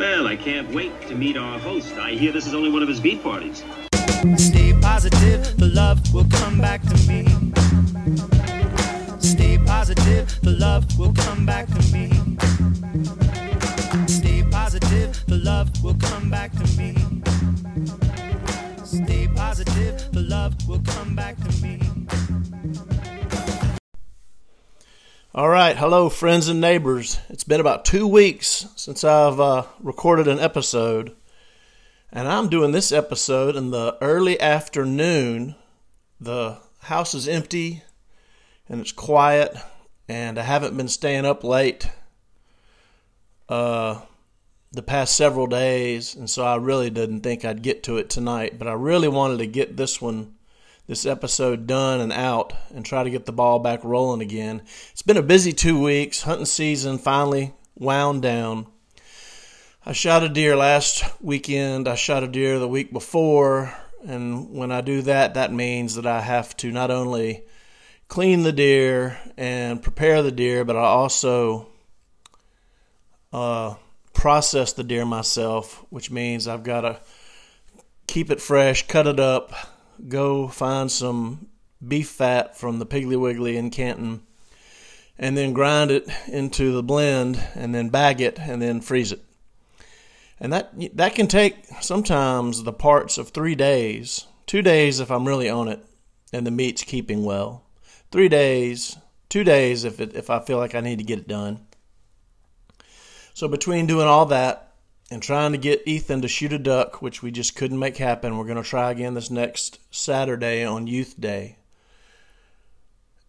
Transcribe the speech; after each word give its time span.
Well, 0.00 0.26
I 0.26 0.34
can't 0.34 0.74
wait 0.74 0.98
to 1.08 1.14
meet 1.14 1.36
our 1.36 1.58
host. 1.58 1.92
I 1.98 2.12
hear 2.12 2.32
this 2.32 2.46
is 2.46 2.54
only 2.54 2.70
one 2.70 2.82
of 2.82 2.88
his 2.88 2.98
beat 2.98 3.22
parties. 3.22 3.62
Stay 4.38 4.72
positive, 4.80 5.58
the 5.58 5.70
love 5.74 6.00
will 6.14 6.24
come 6.24 6.58
back 6.58 6.80
to 6.84 6.96
me. 7.06 7.26
Stay 9.18 9.58
positive, 9.66 10.40
the 10.40 10.52
love 10.52 10.86
will 10.98 11.12
come 11.12 11.44
back 11.44 11.66
to 11.66 11.82
me. 11.92 12.08
Stay 14.06 14.42
positive, 14.50 15.22
the 15.26 15.36
love 15.36 15.68
will 15.84 15.96
come 15.96 16.30
back 16.30 16.52
to 16.52 16.66
me. 16.78 16.96
Stay 18.82 19.28
positive, 19.36 20.10
the 20.12 20.22
love 20.22 20.54
will 20.66 20.80
come 20.80 21.14
back 21.14 21.36
to 21.36 21.62
me. 21.62 21.78
All 25.32 25.48
right, 25.48 25.76
hello, 25.76 26.08
friends 26.08 26.48
and 26.48 26.60
neighbors. 26.60 27.20
It's 27.28 27.44
been 27.44 27.60
about 27.60 27.84
two 27.84 28.04
weeks 28.04 28.66
since 28.74 29.04
I've 29.04 29.38
uh, 29.38 29.62
recorded 29.78 30.26
an 30.26 30.40
episode, 30.40 31.14
and 32.10 32.26
I'm 32.26 32.48
doing 32.48 32.72
this 32.72 32.90
episode 32.90 33.54
in 33.54 33.70
the 33.70 33.96
early 34.00 34.40
afternoon. 34.40 35.54
The 36.20 36.58
house 36.80 37.14
is 37.14 37.28
empty 37.28 37.84
and 38.68 38.80
it's 38.80 38.90
quiet, 38.90 39.56
and 40.08 40.36
I 40.36 40.42
haven't 40.42 40.76
been 40.76 40.88
staying 40.88 41.24
up 41.24 41.44
late 41.44 41.88
uh, 43.48 44.00
the 44.72 44.82
past 44.82 45.14
several 45.14 45.46
days, 45.46 46.16
and 46.16 46.28
so 46.28 46.42
I 46.44 46.56
really 46.56 46.90
didn't 46.90 47.20
think 47.20 47.44
I'd 47.44 47.62
get 47.62 47.84
to 47.84 47.98
it 47.98 48.10
tonight, 48.10 48.58
but 48.58 48.66
I 48.66 48.72
really 48.72 49.06
wanted 49.06 49.38
to 49.38 49.46
get 49.46 49.76
this 49.76 50.02
one 50.02 50.34
this 50.90 51.06
episode 51.06 51.68
done 51.68 52.00
and 52.00 52.12
out 52.12 52.52
and 52.74 52.84
try 52.84 53.04
to 53.04 53.10
get 53.10 53.24
the 53.24 53.30
ball 53.30 53.60
back 53.60 53.84
rolling 53.84 54.20
again. 54.20 54.60
It's 54.90 55.02
been 55.02 55.16
a 55.16 55.22
busy 55.22 55.52
two 55.52 55.80
weeks. 55.80 56.22
Hunting 56.22 56.46
season 56.46 56.98
finally 56.98 57.54
wound 57.76 58.22
down. 58.22 58.66
I 59.86 59.92
shot 59.92 60.24
a 60.24 60.28
deer 60.28 60.56
last 60.56 61.04
weekend. 61.20 61.86
I 61.86 61.94
shot 61.94 62.24
a 62.24 62.26
deer 62.26 62.58
the 62.58 62.66
week 62.66 62.92
before. 62.92 63.72
And 64.04 64.50
when 64.50 64.72
I 64.72 64.80
do 64.80 65.02
that, 65.02 65.34
that 65.34 65.52
means 65.52 65.94
that 65.94 66.06
I 66.06 66.22
have 66.22 66.56
to 66.56 66.72
not 66.72 66.90
only 66.90 67.44
clean 68.08 68.42
the 68.42 68.50
deer 68.50 69.16
and 69.36 69.80
prepare 69.80 70.24
the 70.24 70.32
deer, 70.32 70.64
but 70.64 70.74
I 70.74 70.86
also 70.86 71.68
uh, 73.32 73.76
process 74.12 74.72
the 74.72 74.82
deer 74.82 75.06
myself, 75.06 75.86
which 75.90 76.10
means 76.10 76.48
I've 76.48 76.64
got 76.64 76.80
to 76.80 77.00
keep 78.08 78.32
it 78.32 78.40
fresh, 78.40 78.88
cut 78.88 79.06
it 79.06 79.20
up, 79.20 79.52
go 80.08 80.48
find 80.48 80.90
some 80.90 81.48
beef 81.86 82.08
fat 82.08 82.56
from 82.56 82.78
the 82.78 82.86
Piggly 82.86 83.18
Wiggly 83.18 83.56
in 83.56 83.70
Canton, 83.70 84.22
and 85.18 85.36
then 85.36 85.52
grind 85.52 85.90
it 85.90 86.08
into 86.28 86.72
the 86.72 86.82
blend, 86.82 87.42
and 87.54 87.74
then 87.74 87.88
bag 87.88 88.20
it, 88.20 88.38
and 88.38 88.60
then 88.60 88.80
freeze 88.80 89.12
it. 89.12 89.22
And 90.38 90.52
that 90.52 90.72
that 90.96 91.14
can 91.14 91.26
take 91.26 91.66
sometimes 91.80 92.62
the 92.62 92.72
parts 92.72 93.18
of 93.18 93.28
three 93.28 93.54
days, 93.54 94.26
two 94.46 94.62
days 94.62 95.00
if 95.00 95.10
I'm 95.10 95.28
really 95.28 95.50
on 95.50 95.68
it, 95.68 95.84
and 96.32 96.46
the 96.46 96.50
meat's 96.50 96.82
keeping 96.82 97.24
well, 97.24 97.66
three 98.10 98.28
days, 98.28 98.96
two 99.28 99.44
days 99.44 99.84
if 99.84 100.00
it, 100.00 100.14
if 100.14 100.30
I 100.30 100.40
feel 100.40 100.58
like 100.58 100.74
I 100.74 100.80
need 100.80 100.98
to 100.98 101.04
get 101.04 101.18
it 101.18 101.28
done. 101.28 101.66
So 103.34 103.48
between 103.48 103.86
doing 103.86 104.06
all 104.06 104.26
that 104.26 104.69
and 105.10 105.22
trying 105.22 105.52
to 105.52 105.58
get 105.58 105.82
Ethan 105.86 106.22
to 106.22 106.28
shoot 106.28 106.52
a 106.52 106.58
duck, 106.58 107.02
which 107.02 107.22
we 107.22 107.30
just 107.30 107.56
couldn't 107.56 107.78
make 107.78 107.96
happen. 107.96 108.36
We're 108.36 108.44
going 108.44 108.62
to 108.62 108.68
try 108.68 108.90
again 108.92 109.14
this 109.14 109.30
next 109.30 109.80
Saturday 109.90 110.64
on 110.64 110.86
Youth 110.86 111.20
Day. 111.20 111.56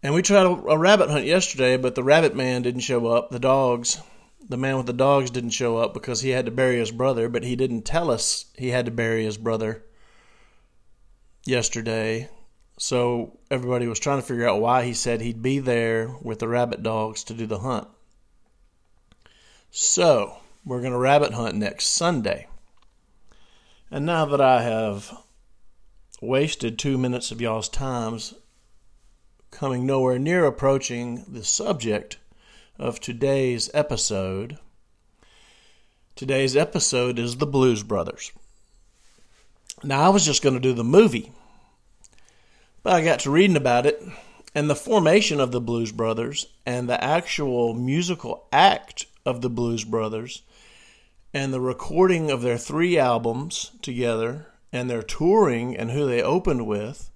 And 0.04 0.14
we 0.14 0.22
tried 0.22 0.46
a, 0.46 0.50
a, 0.50 0.78
rabbit 0.78 1.10
hunt 1.10 1.26
yesterday, 1.26 1.78
but 1.78 1.96
the 1.96 2.04
rabbit 2.04 2.36
man 2.36 2.62
didn't 2.62 2.82
show 2.82 3.08
up. 3.08 3.30
The 3.30 3.40
dogs, 3.40 4.00
the 4.48 4.58
man 4.58 4.78
with 4.78 4.86
the 4.86 4.94
dogs 4.94 5.32
didn't 5.32 5.52
show 5.52 5.78
up 5.78 5.94
because 5.94 6.22
he 6.22 6.30
had 6.30 6.46
to 6.46 6.52
bury 6.52 6.78
his 6.78 6.92
brother, 6.92 7.30
but 7.30 7.44
he 7.44 7.56
didn't 7.56 7.84
tell 7.84 8.10
us 8.12 8.46
he 8.58 8.70
had 8.70 8.86
to 8.86 8.92
bury 8.92 9.24
his 9.26 9.38
brother 9.38 9.84
yesterday. 11.46 12.30
So 12.78 13.38
everybody 13.52 13.88
was 13.88 14.00
trying 14.00 14.20
to 14.20 14.26
figure 14.26 14.48
out 14.48 14.62
why 14.62 14.86
he 14.86 14.94
said 14.94 15.22
he'd 15.22 15.44
be 15.44 15.60
there 15.60 16.16
with 16.22 16.40
the 16.40 16.48
rabbit 16.48 16.82
dogs 16.82 17.24
to 17.26 17.36
do 17.36 17.46
the 17.46 17.60
hunt. 17.60 17.88
So, 19.70 20.41
we're 20.66 20.82
going 20.82 20.94
to 20.94 20.98
rabbit 20.98 21.34
hunt 21.34 21.56
next 21.56 21.88
Sunday. 21.88 22.48
And 23.90 24.06
now 24.06 24.26
that 24.26 24.42
I 24.42 24.62
have 24.62 25.18
wasted 26.22 26.78
two 26.78 26.98
minutes 26.98 27.32
of 27.32 27.42
y'all's 27.42 27.70
times 27.70 28.34
coming 29.50 29.86
nowhere 29.86 30.20
near 30.20 30.46
approaching 30.46 31.26
the 31.28 31.44
subject 31.44 32.18
of 32.78 33.00
today's 33.00 33.70
episode, 33.74 34.58
today's 36.16 36.56
episode 36.56 37.20
is 37.20 37.38
the 37.38 37.48
Blues 37.48 37.84
Brothers. 37.84 38.32
Now, 39.84 40.02
I 40.02 40.10
was 40.10 40.26
just 40.26 40.44
going 40.44 40.54
to 40.54 40.60
do 40.60 40.74
the 40.74 40.84
movie, 40.84 41.32
but 42.84 42.94
I 42.94 43.04
got 43.04 43.20
to 43.22 43.32
reading 43.32 43.58
about 43.58 43.88
it 43.88 44.02
and 44.54 44.70
the 44.70 44.76
formation 44.76 45.40
of 45.40 45.52
the 45.52 45.62
Blues 45.62 45.92
Brothers 45.92 46.48
and 46.66 46.88
the 46.88 47.04
actual 47.04 47.74
musical 47.74 48.48
act 48.52 49.06
of 49.26 49.42
the 49.42 49.50
Blues 49.50 49.84
Brothers 49.84 50.44
and 51.34 51.54
the 51.54 51.62
recording 51.62 52.30
of 52.30 52.42
their 52.42 52.58
three 52.58 52.98
albums 52.98 53.72
together 53.82 54.48
and 54.72 54.90
their 54.90 55.04
touring 55.04 55.76
and 55.76 55.92
who 55.92 56.06
they 56.06 56.22
opened 56.22 56.68
with 56.68 57.10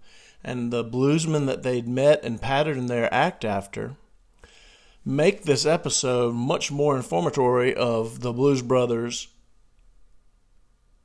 and 0.43 0.71
the 0.71 0.83
bluesmen 0.83 1.45
that 1.47 1.63
they'd 1.63 1.87
met 1.87 2.23
and 2.23 2.41
patterned 2.41 2.89
their 2.89 3.13
act 3.13 3.43
after 3.43 3.95
make 5.05 5.43
this 5.43 5.65
episode 5.65 6.33
much 6.33 6.71
more 6.71 6.97
informatory 6.97 7.73
of 7.73 8.21
the 8.21 8.33
Blues 8.33 8.63
Brothers, 8.63 9.27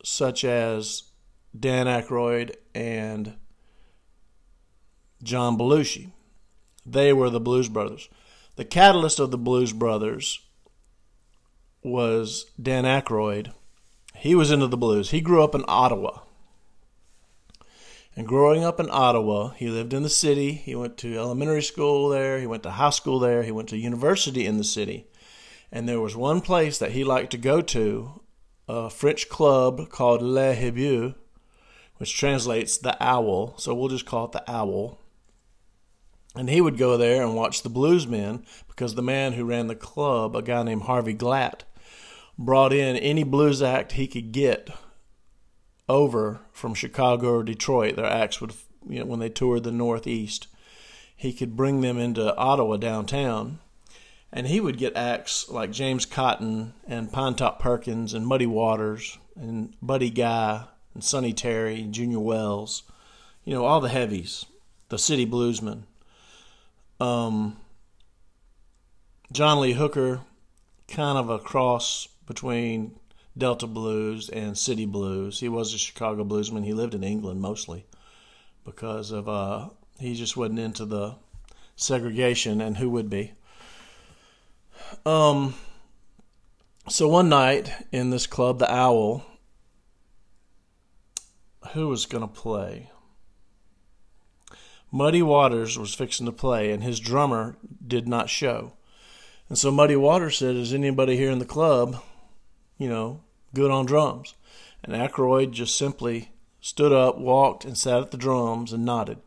such 0.02 0.42
as 0.42 1.04
Dan 1.58 1.86
Aykroyd 1.86 2.54
and 2.74 3.34
John 5.22 5.58
Belushi. 5.58 6.10
They 6.86 7.12
were 7.12 7.28
the 7.28 7.40
Blues 7.40 7.68
Brothers. 7.68 8.08
The 8.56 8.64
catalyst 8.64 9.20
of 9.20 9.30
the 9.30 9.38
Blues 9.38 9.74
Brothers 9.74 10.40
was 11.82 12.46
Dan 12.60 12.84
Aykroyd. 12.84 13.52
He 14.14 14.34
was 14.34 14.50
into 14.50 14.66
the 14.66 14.76
blues. 14.76 15.10
He 15.10 15.20
grew 15.20 15.42
up 15.42 15.54
in 15.54 15.64
Ottawa. 15.66 16.20
And 18.16 18.26
growing 18.26 18.64
up 18.64 18.78
in 18.80 18.90
Ottawa, 18.90 19.50
he 19.50 19.68
lived 19.68 19.94
in 19.94 20.02
the 20.02 20.10
city. 20.10 20.52
He 20.52 20.74
went 20.74 20.98
to 20.98 21.16
elementary 21.16 21.62
school 21.62 22.08
there. 22.08 22.38
He 22.38 22.46
went 22.46 22.62
to 22.64 22.72
high 22.72 22.90
school 22.90 23.18
there. 23.18 23.42
He 23.42 23.52
went 23.52 23.68
to 23.70 23.78
university 23.78 24.44
in 24.44 24.58
the 24.58 24.64
city. 24.64 25.06
And 25.72 25.88
there 25.88 26.00
was 26.00 26.16
one 26.16 26.40
place 26.40 26.78
that 26.78 26.92
he 26.92 27.04
liked 27.04 27.30
to 27.30 27.38
go 27.38 27.60
to, 27.62 28.20
a 28.68 28.90
French 28.90 29.28
club 29.28 29.88
called 29.88 30.22
Le 30.22 30.54
Hibou, 30.54 31.14
which 31.96 32.16
translates 32.16 32.76
the 32.76 32.96
owl. 33.02 33.54
So 33.58 33.74
we'll 33.74 33.88
just 33.88 34.06
call 34.06 34.26
it 34.26 34.32
the 34.32 34.50
owl. 34.50 34.98
And 36.34 36.50
he 36.50 36.60
would 36.60 36.78
go 36.78 36.96
there 36.96 37.22
and 37.22 37.34
watch 37.34 37.62
the 37.62 37.70
bluesmen 37.70 38.44
because 38.68 38.94
the 38.94 39.02
man 39.02 39.32
who 39.32 39.44
ran 39.44 39.66
the 39.66 39.74
club, 39.74 40.36
a 40.36 40.42
guy 40.42 40.62
named 40.62 40.82
Harvey 40.82 41.14
Glatt, 41.14 41.62
brought 42.40 42.72
in 42.72 42.96
any 42.96 43.22
blues 43.22 43.60
act 43.60 43.92
he 43.92 44.08
could 44.08 44.32
get 44.32 44.70
over 45.90 46.40
from 46.52 46.72
Chicago 46.72 47.34
or 47.34 47.42
Detroit. 47.42 47.96
Their 47.96 48.06
acts 48.06 48.40
would, 48.40 48.54
you 48.88 49.00
know, 49.00 49.04
when 49.04 49.20
they 49.20 49.28
toured 49.28 49.62
the 49.62 49.70
Northeast, 49.70 50.46
he 51.14 51.34
could 51.34 51.54
bring 51.54 51.82
them 51.82 51.98
into 51.98 52.34
Ottawa 52.36 52.78
downtown, 52.78 53.58
and 54.32 54.46
he 54.46 54.58
would 54.58 54.78
get 54.78 54.96
acts 54.96 55.50
like 55.50 55.70
James 55.70 56.06
Cotton 56.06 56.72
and 56.88 57.12
Pinetop 57.12 57.58
Perkins 57.58 58.14
and 58.14 58.26
Muddy 58.26 58.46
Waters 58.46 59.18
and 59.36 59.74
Buddy 59.82 60.08
Guy 60.08 60.64
and 60.94 61.04
Sonny 61.04 61.34
Terry 61.34 61.82
and 61.82 61.92
Junior 61.92 62.20
Wells, 62.20 62.84
you 63.44 63.52
know, 63.52 63.66
all 63.66 63.82
the 63.82 63.90
heavies, 63.90 64.46
the 64.88 64.98
city 64.98 65.26
bluesmen. 65.26 65.82
Um, 66.98 67.58
John 69.30 69.60
Lee 69.60 69.74
Hooker, 69.74 70.20
kind 70.88 71.18
of 71.18 71.28
a 71.28 71.38
cross 71.38 72.08
between 72.30 72.94
Delta 73.36 73.66
blues 73.66 74.28
and 74.28 74.56
city 74.56 74.86
blues. 74.86 75.40
He 75.40 75.48
was 75.48 75.74
a 75.74 75.78
Chicago 75.78 76.22
bluesman. 76.24 76.64
He 76.64 76.72
lived 76.72 76.94
in 76.94 77.02
England 77.02 77.40
mostly 77.40 77.86
because 78.64 79.10
of 79.10 79.28
uh, 79.28 79.70
he 79.98 80.14
just 80.14 80.36
wasn't 80.36 80.60
into 80.60 80.84
the 80.84 81.16
segregation, 81.74 82.60
and 82.60 82.76
who 82.76 82.88
would 82.90 83.10
be? 83.10 83.32
Um. 85.04 85.54
So 86.88 87.08
one 87.08 87.28
night 87.28 87.72
in 87.90 88.10
this 88.10 88.28
club, 88.28 88.60
the 88.60 88.72
Owl, 88.72 89.24
who 91.72 91.88
was 91.88 92.06
going 92.06 92.22
to 92.22 92.28
play? 92.28 92.90
Muddy 94.92 95.22
Waters 95.22 95.76
was 95.76 95.94
fixing 95.94 96.26
to 96.26 96.32
play, 96.32 96.70
and 96.70 96.84
his 96.84 97.00
drummer 97.00 97.56
did 97.84 98.06
not 98.06 98.30
show. 98.30 98.74
And 99.48 99.58
so 99.58 99.72
Muddy 99.72 99.96
Waters 99.96 100.38
said, 100.38 100.54
"Is 100.54 100.72
anybody 100.72 101.16
here 101.16 101.32
in 101.32 101.40
the 101.40 101.44
club 101.44 102.00
you 102.80 102.88
know, 102.88 103.20
good 103.54 103.70
on 103.70 103.84
drums. 103.84 104.34
And 104.82 104.94
Aykroyd 104.96 105.50
just 105.50 105.76
simply 105.76 106.32
stood 106.60 106.92
up, 106.92 107.18
walked, 107.18 107.66
and 107.66 107.76
sat 107.76 108.00
at 108.00 108.10
the 108.10 108.16
drums 108.16 108.72
and 108.72 108.84
nodded. 108.86 109.18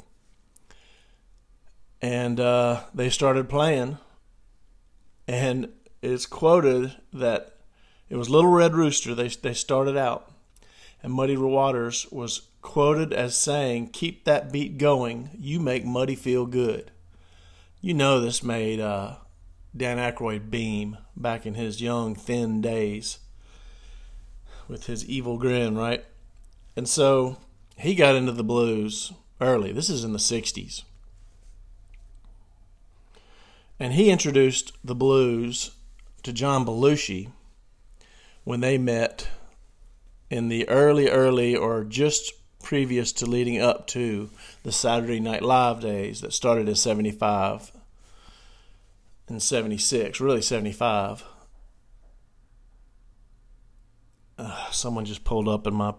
And 2.02 2.40
uh, 2.40 2.82
they 2.96 3.12
started 3.12 3.48
playing. 3.48 4.00
And 5.28 5.70
it's 6.02 6.26
quoted 6.26 6.96
that 7.14 7.58
It 8.10 8.18
was 8.18 8.30
Little 8.30 8.52
Red 8.52 8.74
Rooster. 8.74 9.16
They 9.16 9.30
they 9.30 9.54
started 9.54 9.96
out, 9.96 10.30
and 11.02 11.14
Muddy 11.14 11.38
Waters 11.38 12.08
was 12.12 12.50
quoted 12.62 13.14
as 13.14 13.38
saying, 13.38 13.90
"Keep 13.90 14.26
that 14.26 14.52
beat 14.52 14.78
going. 14.78 15.30
You 15.40 15.60
make 15.60 15.86
Muddy 15.86 16.16
feel 16.16 16.46
good." 16.46 16.92
You 17.82 17.94
know 17.94 18.20
this 18.20 18.44
made 18.44 18.80
uh, 18.80 19.16
Dan 19.76 19.98
Aykroyd 19.98 20.50
beam 20.50 20.98
back 21.16 21.46
in 21.46 21.54
his 21.54 21.82
young, 21.82 22.16
thin 22.16 22.60
days 22.60 23.20
with 24.68 24.86
his 24.86 25.06
evil 25.06 25.38
grin, 25.38 25.78
right? 25.78 26.04
And 26.76 26.88
so 26.88 27.38
he 27.78 27.96
got 27.96 28.16
into 28.16 28.32
the 28.32 28.44
blues 28.44 29.14
early. 29.40 29.72
This 29.72 29.90
is 29.90 30.04
in 30.04 30.14
the 30.14 30.20
60s. 30.20 30.84
And 33.80 33.94
he 33.94 34.10
introduced 34.10 34.74
the 34.84 34.96
blues 34.96 35.72
to 36.24 36.32
John 36.32 36.66
Belushi 36.66 37.30
when 38.44 38.62
they 38.62 38.78
met 38.78 39.28
in 40.30 40.48
the 40.48 40.68
early, 40.70 41.10
early, 41.10 41.56
or 41.56 41.84
just 41.84 42.34
previous 42.62 43.12
to 43.12 43.26
leading 43.26 43.62
up 43.62 43.88
to 43.88 44.30
the 44.64 44.72
Saturday 44.72 45.20
Night 45.20 45.44
Live 45.44 45.82
days 45.82 46.22
that 46.22 46.34
started 46.34 46.70
in 46.70 46.76
75 46.76 47.72
and 49.28 49.42
76, 49.42 50.20
really 50.20 50.42
75. 50.42 51.24
Someone 54.72 55.06
just 55.06 55.24
pulled 55.24 55.48
up 55.48 55.68
in 55.68 55.74
my 55.74 55.94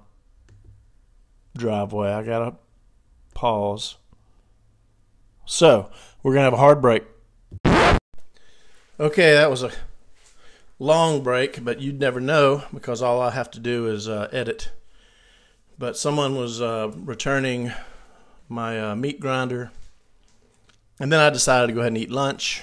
driveway. 1.56 2.12
I 2.12 2.22
got 2.22 2.38
to 2.40 2.56
pause. 3.34 3.96
So, 5.46 5.90
we're 6.22 6.34
to 6.34 6.40
have 6.40 6.52
a 6.52 6.56
hard 6.56 6.80
break. 6.80 7.04
Okay, 8.98 9.32
that 9.32 9.50
was 9.50 9.62
a 9.62 9.72
long 10.78 11.22
break, 11.22 11.64
but 11.64 11.80
you'd 11.80 11.98
never 12.00 12.20
know 12.20 12.62
because 12.72 13.02
all 13.02 13.20
I 13.20 13.30
have 13.30 13.50
to 13.52 13.60
do 13.60 13.88
is 13.88 14.08
uh, 14.08 14.28
edit. 14.32 14.70
But 15.78 15.96
someone 15.96 16.36
was 16.36 16.62
uh, 16.62 16.92
returning 16.94 17.72
my 18.48 18.80
uh, 18.80 18.96
meat 18.96 19.18
grinder, 19.18 19.72
and 21.00 21.12
then 21.12 21.20
I 21.20 21.30
decided 21.30 21.66
to 21.66 21.72
go 21.72 21.80
ahead 21.80 21.92
and 21.92 21.98
eat 21.98 22.10
lunch. 22.10 22.62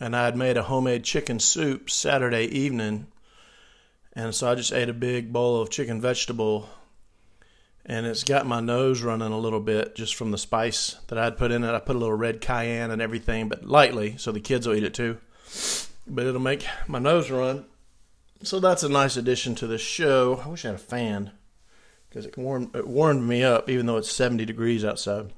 And 0.00 0.16
I 0.16 0.24
had 0.24 0.36
made 0.36 0.56
a 0.56 0.64
homemade 0.64 1.04
chicken 1.04 1.38
soup 1.38 1.88
Saturday 1.90 2.44
evening, 2.46 3.06
and 4.24 4.34
so 4.34 4.50
I 4.50 4.54
just 4.54 4.72
ate 4.72 4.88
a 4.88 4.94
big 4.94 5.32
bowl 5.32 5.60
of 5.60 5.70
chicken 5.70 6.00
vegetable, 6.00 6.68
and 7.86 8.06
it's 8.06 8.24
got 8.24 8.46
my 8.46 8.60
nose 8.60 9.02
running 9.02 9.32
a 9.32 9.38
little 9.38 9.60
bit 9.60 9.94
just 9.94 10.14
from 10.14 10.30
the 10.30 10.38
spice 10.38 10.96
that 11.08 11.18
I'd 11.18 11.38
put 11.38 11.52
in 11.52 11.64
it. 11.64 11.74
I 11.74 11.80
put 11.80 11.96
a 11.96 11.98
little 11.98 12.16
red 12.16 12.40
cayenne 12.40 12.90
and 12.90 13.00
everything, 13.00 13.48
but 13.48 13.64
lightly, 13.64 14.16
so 14.18 14.32
the 14.32 14.40
kids 14.40 14.66
will 14.66 14.74
eat 14.74 14.84
it 14.84 14.94
too 14.94 15.18
but 16.10 16.26
it'll 16.26 16.40
make 16.40 16.66
my 16.86 16.98
nose 16.98 17.30
run. 17.30 17.64
So 18.42 18.58
that's 18.58 18.82
a 18.82 18.88
nice 18.88 19.16
addition 19.16 19.54
to 19.56 19.66
the 19.66 19.78
show. 19.78 20.42
I 20.44 20.48
wish 20.48 20.64
I 20.64 20.68
had 20.68 20.74
a 20.76 20.78
fan 20.78 21.32
because 22.08 22.26
it 22.26 22.36
warmed 22.36 22.74
it 22.74 22.86
warmed 22.86 23.26
me 23.26 23.44
up, 23.44 23.68
even 23.68 23.86
though 23.86 23.98
it's 23.98 24.10
70 24.10 24.44
degrees 24.44 24.84
outside. 24.84 25.32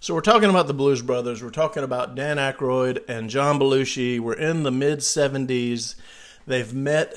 So 0.00 0.14
we're 0.14 0.20
talking 0.20 0.50
about 0.50 0.66
the 0.66 0.74
Blues 0.74 1.00
Brothers. 1.00 1.42
We're 1.42 1.50
talking 1.50 1.82
about 1.82 2.14
Dan 2.14 2.36
Aykroyd 2.36 3.08
and 3.08 3.30
John 3.30 3.58
Belushi. 3.58 4.20
We're 4.20 4.34
in 4.34 4.64
the 4.64 4.70
mid 4.70 4.98
70s. 4.98 5.94
They've 6.46 6.74
met 6.74 7.14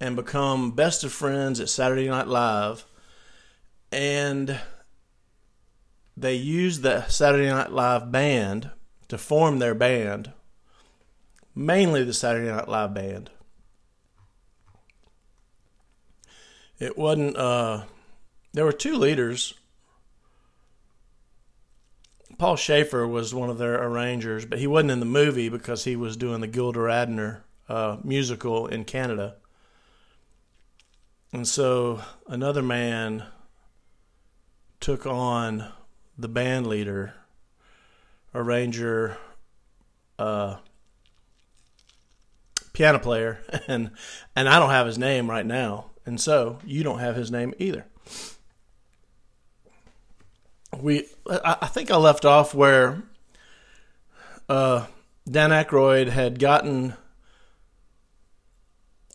and 0.00 0.16
become 0.16 0.72
best 0.72 1.02
of 1.04 1.12
friends 1.12 1.60
at 1.60 1.68
Saturday 1.68 2.08
Night 2.08 2.28
Live, 2.28 2.84
and 3.90 4.60
they 6.16 6.34
used 6.34 6.82
the 6.82 7.06
Saturday 7.06 7.48
Night 7.48 7.72
Live 7.72 8.12
band 8.12 8.70
to 9.08 9.16
form 9.16 9.58
their 9.58 9.74
band 9.74 10.32
mainly 11.56 12.04
the 12.04 12.12
Saturday 12.12 12.50
Night 12.50 12.68
Live 12.68 12.92
band. 12.92 13.30
It 16.78 16.98
wasn't, 16.98 17.36
uh, 17.36 17.84
there 18.52 18.66
were 18.66 18.72
two 18.72 18.96
leaders. 18.96 19.54
Paul 22.36 22.56
Shaffer 22.56 23.08
was 23.08 23.34
one 23.34 23.48
of 23.48 23.56
their 23.56 23.82
arrangers, 23.82 24.44
but 24.44 24.58
he 24.58 24.66
wasn't 24.66 24.90
in 24.90 25.00
the 25.00 25.06
movie 25.06 25.48
because 25.48 25.84
he 25.84 25.96
was 25.96 26.18
doing 26.18 26.42
the 26.42 26.46
Gilda 26.46 26.80
Radner 26.80 27.40
uh, 27.68 27.96
musical 28.02 28.66
in 28.66 28.84
Canada. 28.84 29.36
And 31.32 31.46
so 31.46 32.00
another 32.26 32.62
man 32.62 33.24
took 34.80 35.06
on 35.06 35.66
the 36.16 36.28
band 36.28 36.66
leader, 36.66 37.14
arranger, 38.34 39.18
uh, 40.18 40.56
piano 42.72 42.98
player, 42.98 43.40
and 43.68 43.90
and 44.34 44.48
I 44.48 44.58
don't 44.58 44.70
have 44.70 44.86
his 44.86 44.98
name 44.98 45.28
right 45.28 45.46
now, 45.46 45.90
and 46.04 46.20
so 46.20 46.58
you 46.64 46.82
don't 46.82 47.00
have 47.00 47.16
his 47.16 47.30
name 47.30 47.54
either. 47.58 47.86
We, 50.78 51.06
I 51.28 51.68
think 51.68 51.90
I 51.90 51.96
left 51.96 52.26
off 52.26 52.52
where 52.54 53.02
uh, 54.48 54.86
Dan 55.28 55.50
Aykroyd 55.50 56.08
had 56.08 56.38
gotten 56.38 56.94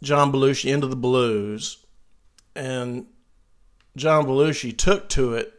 John 0.03 0.31
Belushi 0.31 0.73
into 0.73 0.87
the 0.87 0.95
blues, 0.95 1.85
and 2.55 3.05
John 3.95 4.25
Belushi 4.25 4.75
took 4.75 5.09
to 5.09 5.35
it 5.35 5.53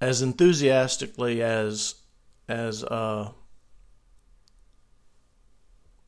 as 0.00 0.22
enthusiastically 0.22 1.42
as 1.42 1.96
as 2.48 2.84
uh, 2.84 3.30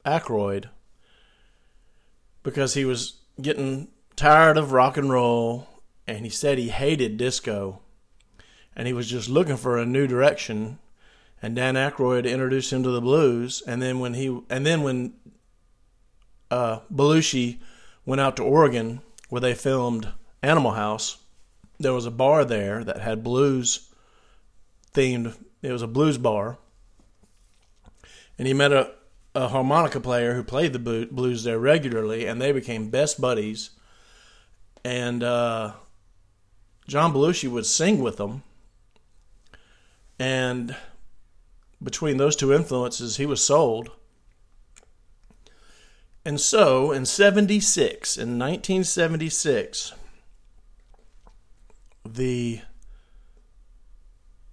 Aykroyd 0.05 0.71
because 2.43 2.75
he 2.75 2.85
was 2.85 3.17
getting 3.41 3.89
tired 4.17 4.57
of 4.57 4.73
rock 4.73 4.97
and 4.97 5.11
roll 5.11 5.69
and 6.07 6.25
he 6.25 6.31
said 6.31 6.59
he 6.59 6.69
hated 6.69 7.17
disco 7.17 7.81
and 8.75 8.87
he 8.87 8.93
was 8.93 9.09
just 9.09 9.29
looking 9.29 9.57
for 9.57 9.77
a 9.77 9.87
new 9.87 10.07
direction 10.07 10.79
and 11.43 11.55
Dan 11.55 11.75
Aykroyd 11.75 12.29
introduced 12.29 12.73
him 12.73 12.83
to 12.83 12.91
the 12.91 13.01
blues 13.01 13.63
and 13.67 13.83
then 13.83 14.01
when 14.01 14.15
he 14.15 14.41
and 14.49 14.65
then 14.65 14.83
when 14.83 15.15
uh, 16.51 16.81
Belushi 16.93 17.59
went 18.05 18.21
out 18.21 18.37
to 18.37 18.43
Oregon 18.43 19.01
where 19.29 19.41
they 19.41 19.55
filmed 19.55 20.09
Animal 20.43 20.73
House 20.73 21.19
there 21.81 21.93
was 21.93 22.07
a 22.07 22.11
bar 22.11 22.45
there 22.45 22.83
that 22.83 23.01
had 23.01 23.23
blues 23.23 23.89
themed 24.93 25.37
it 25.63 25.71
was 25.71 25.83
a 25.83 25.87
blues 25.87 26.19
bar 26.19 26.59
and 28.37 28.47
he 28.47 28.55
met 28.55 28.73
a 28.73 28.93
a 29.39 29.49
harmonica 29.49 30.01
player 30.01 30.35
who 30.35 30.43
played 30.43 30.73
the 30.73 31.09
blues 31.11 31.45
there 31.45 31.59
regularly, 31.59 32.27
and 32.27 32.41
they 32.41 32.51
became 32.51 32.91
best 32.91 33.21
buddies. 33.21 33.71
And 34.85 35.23
uh, 35.23 35.75
John 36.89 37.13
Belushi 37.13 37.49
would 37.49 37.67
sing 37.67 38.03
with 38.03 38.17
them, 38.17 38.43
and 40.19 40.75
between 41.81 42.17
those 42.17 42.35
two 42.35 42.53
influences, 42.53 43.17
he 43.17 43.27
was 43.27 43.43
sold. 43.43 43.93
And 46.29 46.39
so, 46.39 46.93
in 46.93 47.07
76, 47.07 48.19
in 48.19 48.39
1976, 48.39 49.95
the 52.05 52.61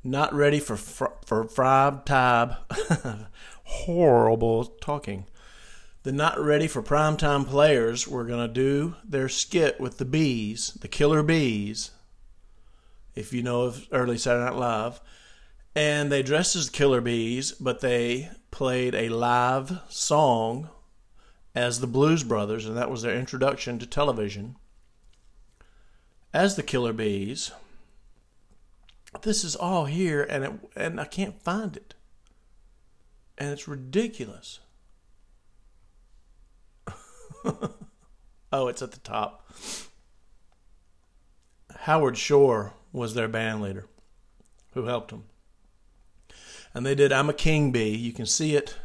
not 0.01 0.34
ready 0.34 0.62
for 0.62 0.77
for 0.77 1.44
prime 1.44 2.00
time 2.05 2.55
horrible 3.65 4.63
talking. 4.63 5.25
The 6.03 6.13
not 6.13 6.39
ready 6.39 6.67
for 6.67 6.82
primetime 6.82 7.46
players 7.46 8.08
were 8.08 8.24
going 8.24 8.48
to 8.48 8.53
do 8.53 8.96
their 9.03 9.27
skit 9.27 9.77
with 9.77 9.98
the 9.98 10.05
bees, 10.05 10.77
the 10.79 10.88
killer 10.88 11.24
bees, 11.24 11.91
if 13.15 13.34
you 13.34 13.44
know 13.44 13.63
of 13.63 13.86
early 13.91 14.17
Saturday 14.17 14.46
Night 14.46 14.55
Live. 14.55 15.01
And 15.75 16.10
they 16.10 16.24
dressed 16.24 16.55
as 16.55 16.70
killer 16.70 17.01
bees, 17.01 17.51
but 17.51 17.82
they 17.82 18.29
played 18.50 18.96
a 18.96 19.10
live 19.10 19.82
song 19.89 20.70
as 21.56 21.80
the 21.80 21.88
Blues 21.88 22.24
Brothers, 22.24 22.66
and 22.66 22.78
that 22.78 22.92
was 22.92 23.02
their 23.02 23.16
introduction 23.16 23.80
to 23.80 23.88
television. 23.88 24.58
As 26.34 26.56
the 26.56 26.64
Killer 26.64 26.94
Bees, 26.94 27.52
this 29.22 29.44
is 29.44 29.56
all 29.56 29.86
here, 29.86 30.22
and 30.24 30.44
it, 30.44 30.52
and 30.76 31.00
I 31.00 31.06
can't 31.06 31.42
find 31.42 31.76
it 31.76 31.96
and 33.38 33.50
it's 33.50 33.68
ridiculous. 33.68 34.60
oh, 38.52 38.68
it's 38.68 38.82
at 38.82 38.92
the 38.92 39.00
top. 39.00 39.52
Howard 41.80 42.18
Shore 42.18 42.74
was 42.92 43.14
their 43.14 43.28
band 43.28 43.62
leader 43.62 43.88
who 44.74 44.86
helped 44.86 45.12
them. 45.12 45.26
And 46.74 46.86
they 46.86 46.96
did 46.96 47.12
I'm 47.12 47.30
a 47.30 47.34
King 47.34 47.72
Bee. 47.72 47.96
You 47.96 48.12
can 48.12 48.26
see 48.26 48.56
it 48.56 48.76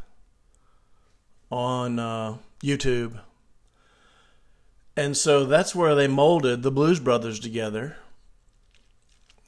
on 1.51 1.99
uh, 1.99 2.37
YouTube. 2.63 3.21
And 4.97 5.17
so 5.17 5.45
that's 5.45 5.75
where 5.75 5.95
they 5.95 6.09
molded 6.09 6.63
the 6.63 6.71
Blues 6.71 7.01
Brothers 7.01 7.41
together. 7.41 7.97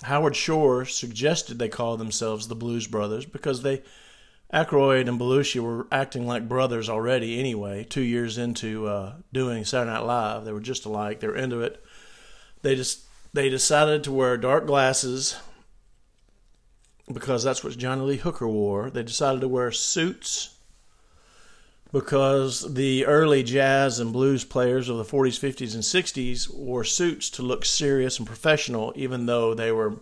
Howard 0.02 0.34
Shore 0.34 0.84
suggested 0.84 1.58
they 1.58 1.68
call 1.68 1.96
themselves 1.96 2.48
the 2.48 2.54
Blues 2.54 2.86
Brothers 2.86 3.26
because 3.26 3.62
they 3.62 3.82
Aykroyd 4.52 5.08
and 5.08 5.18
Belushi 5.18 5.60
were 5.60 5.86
acting 5.90 6.26
like 6.26 6.48
brothers 6.48 6.88
already 6.88 7.38
anyway, 7.38 7.84
two 7.84 8.02
years 8.02 8.36
into 8.36 8.86
uh, 8.86 9.14
doing 9.32 9.64
Saturday 9.64 9.92
Night 9.92 10.04
Live. 10.04 10.44
They 10.44 10.52
were 10.52 10.60
just 10.60 10.84
alike. 10.84 11.20
They 11.20 11.28
were 11.28 11.36
into 11.36 11.60
it. 11.60 11.82
They 12.60 12.74
just 12.76 13.02
they 13.32 13.48
decided 13.48 14.04
to 14.04 14.12
wear 14.12 14.36
dark 14.36 14.66
glasses 14.66 15.36
because 17.12 17.42
that's 17.42 17.64
what 17.64 17.78
Johnny 17.78 18.02
Lee 18.02 18.16
Hooker 18.16 18.48
wore. 18.48 18.90
They 18.90 19.02
decided 19.02 19.40
to 19.40 19.48
wear 19.48 19.72
suits 19.72 20.54
because 21.92 22.74
the 22.74 23.04
early 23.04 23.42
jazz 23.42 23.98
and 23.98 24.12
blues 24.12 24.44
players 24.44 24.88
of 24.88 24.96
the 24.96 25.04
40s, 25.04 25.38
50s, 25.38 25.74
and 25.74 25.82
60s 25.82 26.52
wore 26.52 26.84
suits 26.84 27.28
to 27.30 27.42
look 27.42 27.64
serious 27.64 28.18
and 28.18 28.26
professional, 28.26 28.92
even 28.96 29.26
though 29.26 29.52
they 29.54 29.70
were 29.70 30.00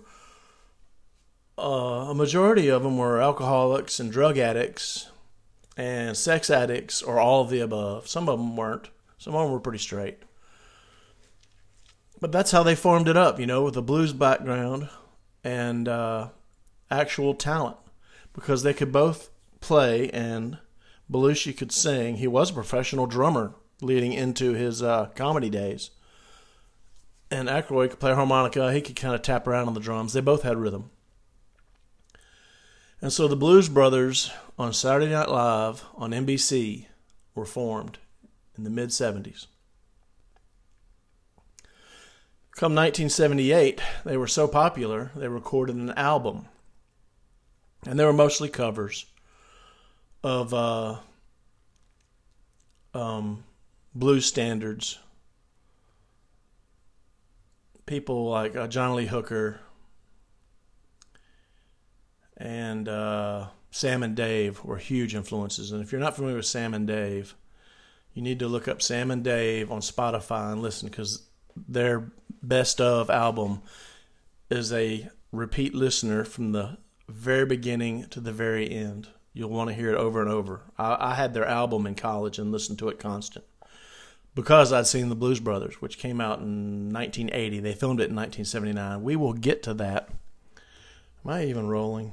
uh, 1.59 2.09
a 2.09 2.14
majority 2.14 2.68
of 2.68 2.82
them 2.82 2.97
were 2.97 3.20
alcoholics 3.20 4.00
and 4.00 4.11
drug 4.11 4.38
addicts 4.38 5.11
and 5.76 6.16
sex 6.16 6.49
addicts 6.49 7.02
or 7.02 7.18
all 7.18 7.42
of 7.42 7.50
the 7.50 7.61
above. 7.61 8.09
Some 8.09 8.28
of 8.28 8.38
them 8.38 8.56
weren't. 8.56 8.88
Some 9.18 9.35
of 9.35 9.42
them 9.42 9.52
were 9.52 9.61
pretty 9.61 9.78
straight. 9.78 10.18
But 12.18 12.32
that's 12.32 12.50
how 12.50 12.62
they 12.62 12.75
formed 12.75 13.09
it 13.09 13.16
up, 13.16 13.38
you 13.38 13.47
know, 13.47 13.62
with 13.62 13.76
a 13.76 13.82
blues 13.82 14.12
background 14.14 14.88
and 15.44 15.87
uh, 15.87 16.28
actual 16.90 17.35
talent 17.35 17.76
because 18.32 18.62
they 18.62 18.75
could 18.75 18.92
both 18.92 19.30
play 19.61 20.09
and 20.11 20.59
Belushi 21.11 21.57
could 21.57 21.73
sing. 21.73 22.17
He 22.17 22.26
was 22.26 22.50
a 22.50 22.55
professional 22.55 23.07
drummer 23.07 23.55
leading 23.81 24.12
into 24.12 24.52
his 24.52 24.83
uh, 24.83 25.07
comedy 25.14 25.50
days. 25.50 25.90
And 27.31 27.49
Aykroyd 27.49 27.90
could 27.90 28.00
play 28.00 28.14
harmonica. 28.14 28.73
He 28.73 28.81
could 28.81 28.97
kind 28.97 29.14
of 29.14 29.23
tap 29.23 29.47
around 29.47 29.69
on 29.69 29.75
the 29.75 29.81
drums. 29.81 30.12
They 30.12 30.21
both 30.21 30.43
had 30.43 30.57
rhythm. 30.57 30.90
And 33.00 33.12
so 33.12 33.26
the 33.26 33.37
Blues 33.37 33.69
Brothers 33.69 34.31
on 34.59 34.73
Saturday 34.73 35.11
Night 35.11 35.31
Live 35.31 35.85
on 35.95 36.11
NBC 36.11 36.87
were 37.35 37.47
formed 37.47 37.99
in 38.57 38.64
the 38.64 38.71
mid 38.71 38.90
70s. 38.90 39.47
Come 42.57 42.75
1978, 42.75 43.81
they 44.05 44.19
were 44.19 44.26
so 44.26 44.47
popular, 44.47 45.12
they 45.17 45.29
recorded 45.29 45.76
an 45.76 45.93
album. 45.93 46.47
And 47.87 47.99
they 47.99 48.05
were 48.05 48.12
mostly 48.12 48.50
covers 48.50 49.07
of 50.23 50.53
uh, 50.55 50.97
um, 52.95 53.45
blues 53.95 54.27
standards. 54.27 54.99
People 57.87 58.29
like 58.29 58.55
uh, 58.55 58.69
John 58.69 58.95
Lee 58.95 59.07
Hooker, 59.07 59.61
and 62.37 62.89
uh, 62.89 63.49
Sam 63.71 64.03
and 64.03 64.15
Dave 64.15 64.65
were 64.65 64.77
huge 64.77 65.15
influences. 65.15 65.73
And 65.73 65.83
if 65.83 65.91
you're 65.91 66.00
not 66.00 66.15
familiar 66.15 66.37
with 66.37 66.47
Sam 66.47 66.73
and 66.73 66.87
Dave, 66.87 67.35
you 68.15 68.23
need 68.23 68.39
to 68.41 68.49
look 68.49 68.69
up 68.69 68.81
Sam 68.81 69.11
and 69.11 69.25
Dave 69.25 69.71
on 69.71 69.81
Spotify 69.81 70.53
and 70.53 70.62
listen 70.62 70.89
because 70.89 71.27
their 71.57 72.12
best 72.43 72.81
of 72.81 73.11
album 73.11 73.62
is 74.50 74.73
a 74.73 75.09
repeat 75.33 75.75
listener 75.75 76.25
from 76.25 76.53
the 76.53 76.79
very 77.09 77.47
beginning 77.47 78.07
to 78.09 78.21
the 78.21 78.33
very 78.33 78.71
end. 78.71 79.09
You'll 79.33 79.51
want 79.51 79.69
to 79.71 79.75
hear 79.75 79.91
it 79.91 79.97
over 79.97 80.21
and 80.21 80.31
over. 80.31 80.63
I, 80.77 81.13
I 81.13 81.15
had 81.15 81.35
their 81.35 81.47
album 81.47 81.87
in 81.87 81.95
college 81.95 82.39
and 82.39 82.51
listened 82.51 82.79
to 82.81 82.89
it 82.89 82.99
constant 82.99 83.45
because 84.35 84.73
I'd 84.73 84.87
seen 84.87 85.09
the 85.09 85.17
Blues 85.17 85.41
Brothers, 85.41 85.81
which 85.81 85.99
came 85.99 86.21
out 86.21 86.41
in 86.41 86.93
1980. 86.93 87.61
They 87.61 87.75
filmed 87.75 88.01
it 88.01 88.11
in 88.11 88.17
1979. 88.17 89.03
We 89.03 89.17
will 89.17 89.33
get 89.33 89.63
to 89.65 89.75
that. 89.75 90.09
Am 91.25 91.31
I 91.31 91.45
even 91.45 91.69
rolling? 91.69 92.13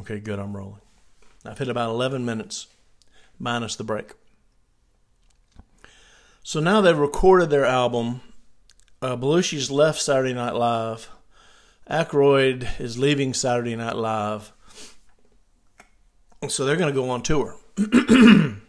Okay, 0.00 0.20
good. 0.20 0.38
I'm 0.38 0.56
rolling. 0.56 0.80
I've 1.44 1.58
hit 1.58 1.68
about 1.68 1.90
11 1.90 2.24
minutes 2.24 2.68
minus 3.38 3.76
the 3.76 3.84
break. 3.84 4.12
So 6.42 6.60
now 6.60 6.80
they've 6.80 6.96
recorded 6.96 7.50
their 7.50 7.64
album. 7.64 8.20
Uh, 9.02 9.16
Belushi's 9.16 9.70
left 9.70 10.00
Saturday 10.00 10.34
Night 10.34 10.54
Live. 10.54 11.10
Aykroyd 11.90 12.80
is 12.80 12.98
leaving 12.98 13.34
Saturday 13.34 13.76
Night 13.76 13.96
Live. 13.96 14.52
So 16.46 16.64
they're 16.64 16.76
going 16.76 16.92
to 16.92 17.00
go 17.00 17.10
on 17.10 17.22
tour. 17.22 17.56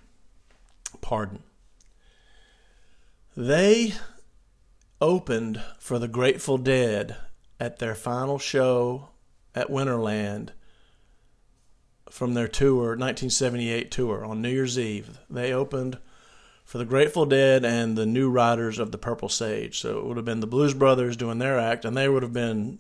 Pardon. 1.01 1.43
They 3.37 3.93
opened 4.99 5.61
for 5.77 5.99
the 5.99 6.07
Grateful 6.07 6.57
Dead 6.57 7.15
at 7.59 7.79
their 7.79 7.95
final 7.95 8.39
show 8.39 9.09
at 9.53 9.69
Winterland 9.69 10.49
from 12.09 12.33
their 12.33 12.47
tour, 12.47 12.97
1978 12.97 13.91
tour 13.91 14.25
on 14.25 14.41
New 14.41 14.49
Year's 14.49 14.79
Eve. 14.79 15.19
They 15.29 15.53
opened 15.53 15.99
for 16.65 16.79
the 16.79 16.85
Grateful 16.85 17.25
Dead 17.25 17.63
and 17.63 17.97
the 17.97 18.05
New 18.05 18.29
Riders 18.29 18.79
of 18.79 18.91
the 18.91 18.97
Purple 18.97 19.29
Sage. 19.29 19.79
So 19.79 19.99
it 19.99 20.05
would 20.05 20.17
have 20.17 20.25
been 20.25 20.39
the 20.39 20.47
Blues 20.47 20.73
Brothers 20.73 21.15
doing 21.15 21.37
their 21.37 21.59
act, 21.59 21.85
and 21.85 21.95
they 21.95 22.09
would 22.09 22.23
have 22.23 22.33
been 22.33 22.79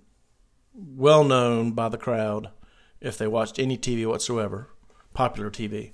well 0.73 1.23
known 1.23 1.71
by 1.71 1.89
the 1.89 1.97
crowd 1.97 2.49
if 3.01 3.17
they 3.17 3.27
watched 3.27 3.59
any 3.59 3.77
TV 3.77 4.05
whatsoever, 4.05 4.69
popular 5.19 5.51
TV. 5.51 5.91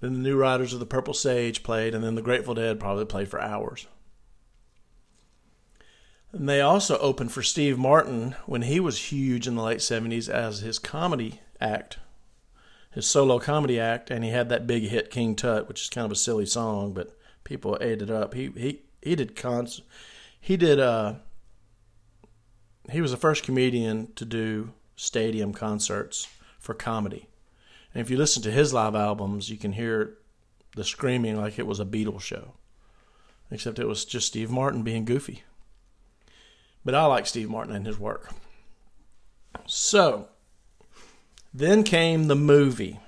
Then 0.00 0.12
the 0.12 0.18
New 0.18 0.36
Riders 0.36 0.74
of 0.74 0.80
the 0.80 0.86
Purple 0.86 1.14
Sage 1.14 1.62
played, 1.62 1.94
and 1.94 2.04
then 2.04 2.14
the 2.14 2.22
Grateful 2.22 2.54
Dead 2.54 2.78
probably 2.78 3.06
played 3.06 3.28
for 3.28 3.40
hours. 3.40 3.86
And 6.32 6.46
they 6.46 6.60
also 6.60 6.98
opened 6.98 7.32
for 7.32 7.42
Steve 7.42 7.78
Martin 7.78 8.36
when 8.44 8.62
he 8.62 8.78
was 8.78 9.10
huge 9.10 9.46
in 9.46 9.54
the 9.54 9.62
late 9.62 9.78
70s 9.78 10.28
as 10.28 10.60
his 10.60 10.78
comedy 10.78 11.40
act 11.60 11.96
his 12.90 13.06
solo 13.06 13.38
comedy 13.38 13.78
act, 13.78 14.10
and 14.10 14.24
he 14.24 14.30
had 14.30 14.48
that 14.48 14.66
big 14.66 14.84
hit 14.84 15.10
King 15.10 15.36
Tut, 15.36 15.68
which 15.68 15.82
is 15.82 15.88
kind 15.88 16.04
of 16.04 16.12
a 16.12 16.16
silly 16.16 16.46
song, 16.46 16.92
but 16.92 17.16
people 17.44 17.78
ate 17.80 18.02
it 18.02 18.10
up. 18.10 18.34
He 18.34 18.50
he 18.56 18.82
he 19.00 19.14
did 19.14 19.36
cons, 19.36 19.82
he 20.40 20.56
did 20.56 20.80
uh, 20.80 21.14
he 22.90 23.00
was 23.00 23.10
the 23.10 23.16
first 23.16 23.44
comedian 23.44 24.12
to 24.14 24.24
do 24.24 24.72
stadium 24.96 25.52
concerts 25.52 26.26
for 26.58 26.74
comedy, 26.74 27.28
and 27.94 28.00
if 28.00 28.10
you 28.10 28.16
listen 28.16 28.42
to 28.42 28.50
his 28.50 28.72
live 28.72 28.94
albums, 28.94 29.50
you 29.50 29.56
can 29.56 29.72
hear 29.72 30.18
the 30.76 30.84
screaming 30.84 31.36
like 31.36 31.58
it 31.58 31.66
was 31.66 31.80
a 31.80 31.84
Beatles 31.84 32.20
show, 32.20 32.54
except 33.50 33.78
it 33.78 33.86
was 33.86 34.04
just 34.04 34.26
Steve 34.26 34.50
Martin 34.50 34.82
being 34.82 35.04
goofy. 35.04 35.42
But 36.84 36.94
I 36.94 37.06
like 37.06 37.26
Steve 37.26 37.50
Martin 37.50 37.74
and 37.74 37.86
his 37.86 37.98
work. 37.98 38.30
So 39.66 40.28
then 41.52 41.82
came 41.82 42.28
the 42.28 42.36
movie, 42.36 43.00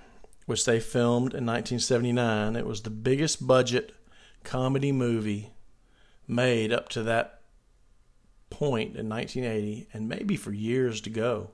which 0.47 0.65
they 0.65 0.81
filmed 0.81 1.33
in 1.33 1.47
1979. 1.47 2.57
It 2.57 2.67
was 2.67 2.83
the 2.83 2.91
biggest 2.91 3.47
budget 3.47 3.95
comedy 4.43 4.93
movie 4.93 5.51
made 6.27 6.73
up 6.73 6.89
to 6.91 7.03
that 7.03 7.41
point 8.49 8.97
in 8.97 9.09
1980, 9.09 9.89
and 9.93 10.09
maybe 10.09 10.37
for 10.37 10.53
years 10.53 11.01
to 11.03 11.11
go. 11.11 11.51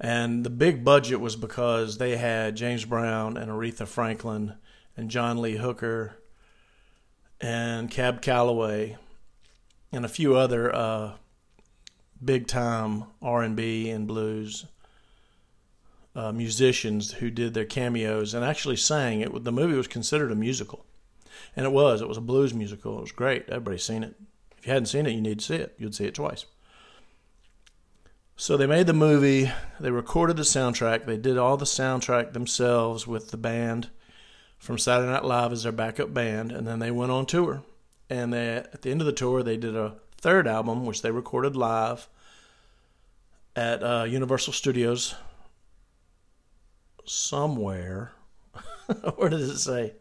And 0.00 0.44
the 0.44 0.50
big 0.50 0.84
budget 0.84 1.20
was 1.20 1.36
because 1.36 1.98
they 1.98 2.16
had 2.16 2.56
James 2.56 2.84
Brown 2.84 3.36
and 3.36 3.50
Aretha 3.50 3.86
Franklin 3.86 4.54
and 4.96 5.10
John 5.10 5.40
Lee 5.40 5.56
Hooker 5.56 6.16
and 7.40 7.90
Cab 7.90 8.20
Calloway 8.20 8.96
and 9.92 10.04
a 10.04 10.08
few 10.08 10.36
other 10.36 10.74
uh, 10.74 11.12
big 12.22 12.46
time 12.46 13.04
R&B 13.22 13.90
and 13.90 14.06
blues 14.06 14.66
uh, 16.16 16.32
musicians 16.32 17.12
who 17.14 17.30
did 17.30 17.54
their 17.54 17.64
cameos 17.64 18.34
and 18.34 18.44
actually 18.44 18.76
sang. 18.76 19.20
It 19.20 19.44
the 19.44 19.52
movie 19.52 19.76
was 19.76 19.88
considered 19.88 20.30
a 20.30 20.36
musical, 20.36 20.84
and 21.56 21.66
it 21.66 21.72
was. 21.72 22.00
It 22.00 22.08
was 22.08 22.16
a 22.16 22.22
blues 22.22 22.54
musical. 22.54 22.98
It 22.98 23.02
was 23.02 23.12
great. 23.12 23.48
Everybody's 23.48 23.82
seen 23.82 24.04
it. 24.04 24.14
If 24.58 24.66
you 24.66 24.72
hadn't 24.72 24.86
seen 24.86 25.06
it, 25.06 25.12
you 25.12 25.20
need 25.20 25.40
to 25.40 25.44
see 25.44 25.56
it. 25.56 25.74
You'd 25.78 25.94
see 25.94 26.06
it 26.06 26.14
twice. 26.14 26.46
So 28.36 28.56
they 28.56 28.66
made 28.66 28.86
the 28.86 28.92
movie. 28.92 29.52
They 29.78 29.90
recorded 29.90 30.36
the 30.36 30.42
soundtrack. 30.42 31.06
They 31.06 31.16
did 31.16 31.38
all 31.38 31.56
the 31.56 31.64
soundtrack 31.64 32.32
themselves 32.32 33.06
with 33.06 33.30
the 33.30 33.36
band 33.36 33.90
from 34.58 34.76
Saturday 34.76 35.12
Night 35.12 35.24
Live 35.24 35.52
as 35.52 35.62
their 35.62 35.72
backup 35.72 36.12
band, 36.12 36.50
and 36.50 36.66
then 36.66 36.80
they 36.80 36.90
went 36.90 37.12
on 37.12 37.26
tour. 37.26 37.62
And 38.10 38.32
they, 38.32 38.56
at 38.56 38.82
the 38.82 38.90
end 38.90 39.00
of 39.00 39.06
the 39.06 39.12
tour, 39.12 39.42
they 39.42 39.56
did 39.56 39.76
a 39.76 39.94
third 40.18 40.48
album, 40.48 40.84
which 40.84 41.02
they 41.02 41.10
recorded 41.10 41.54
live 41.54 42.08
at 43.54 43.82
uh, 43.82 44.04
Universal 44.04 44.52
Studios 44.52 45.14
somewhere. 47.04 48.12
Where 49.16 49.28
does 49.30 49.48
it 49.48 49.58
say? 49.58 49.92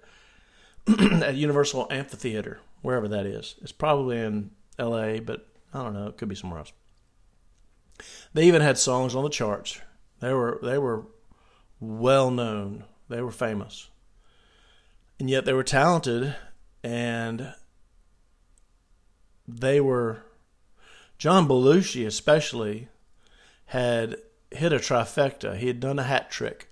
At 1.24 1.36
Universal 1.36 1.88
Amphitheater, 1.90 2.60
wherever 2.82 3.08
that 3.08 3.25
is. 3.25 3.56
It's 3.62 3.72
probably 3.72 4.20
in 4.20 4.52
L.A., 4.78 5.22
but 5.22 5.48
I 5.74 5.82
don't 5.82 5.94
know. 5.94 6.08
It 6.08 6.18
could 6.18 6.28
be 6.28 6.36
somewhere 6.36 6.60
else. 6.60 6.74
They 8.34 8.46
even 8.46 8.62
had 8.62 8.78
songs 8.78 9.16
on 9.16 9.24
the 9.24 9.30
charts. 9.30 9.80
They 10.20 10.34
were 10.34 10.60
they 10.62 10.78
were 10.78 11.06
well 11.80 12.32
known. 12.32 12.86
They 13.10 13.22
were 13.22 13.32
famous, 13.32 13.90
and 15.20 15.30
yet 15.30 15.46
they 15.46 15.54
were 15.54 15.64
talented, 15.64 16.36
and 16.84 17.54
they 19.48 19.80
were. 19.80 20.24
John 21.18 21.48
Belushi 21.48 22.06
especially 22.06 22.90
had 23.68 24.18
hit 24.52 24.74
a 24.74 24.78
trifecta. 24.78 25.56
He 25.58 25.68
had 25.68 25.80
done 25.80 26.00
a 26.00 26.04
hat 26.04 26.30
trick 26.30 26.70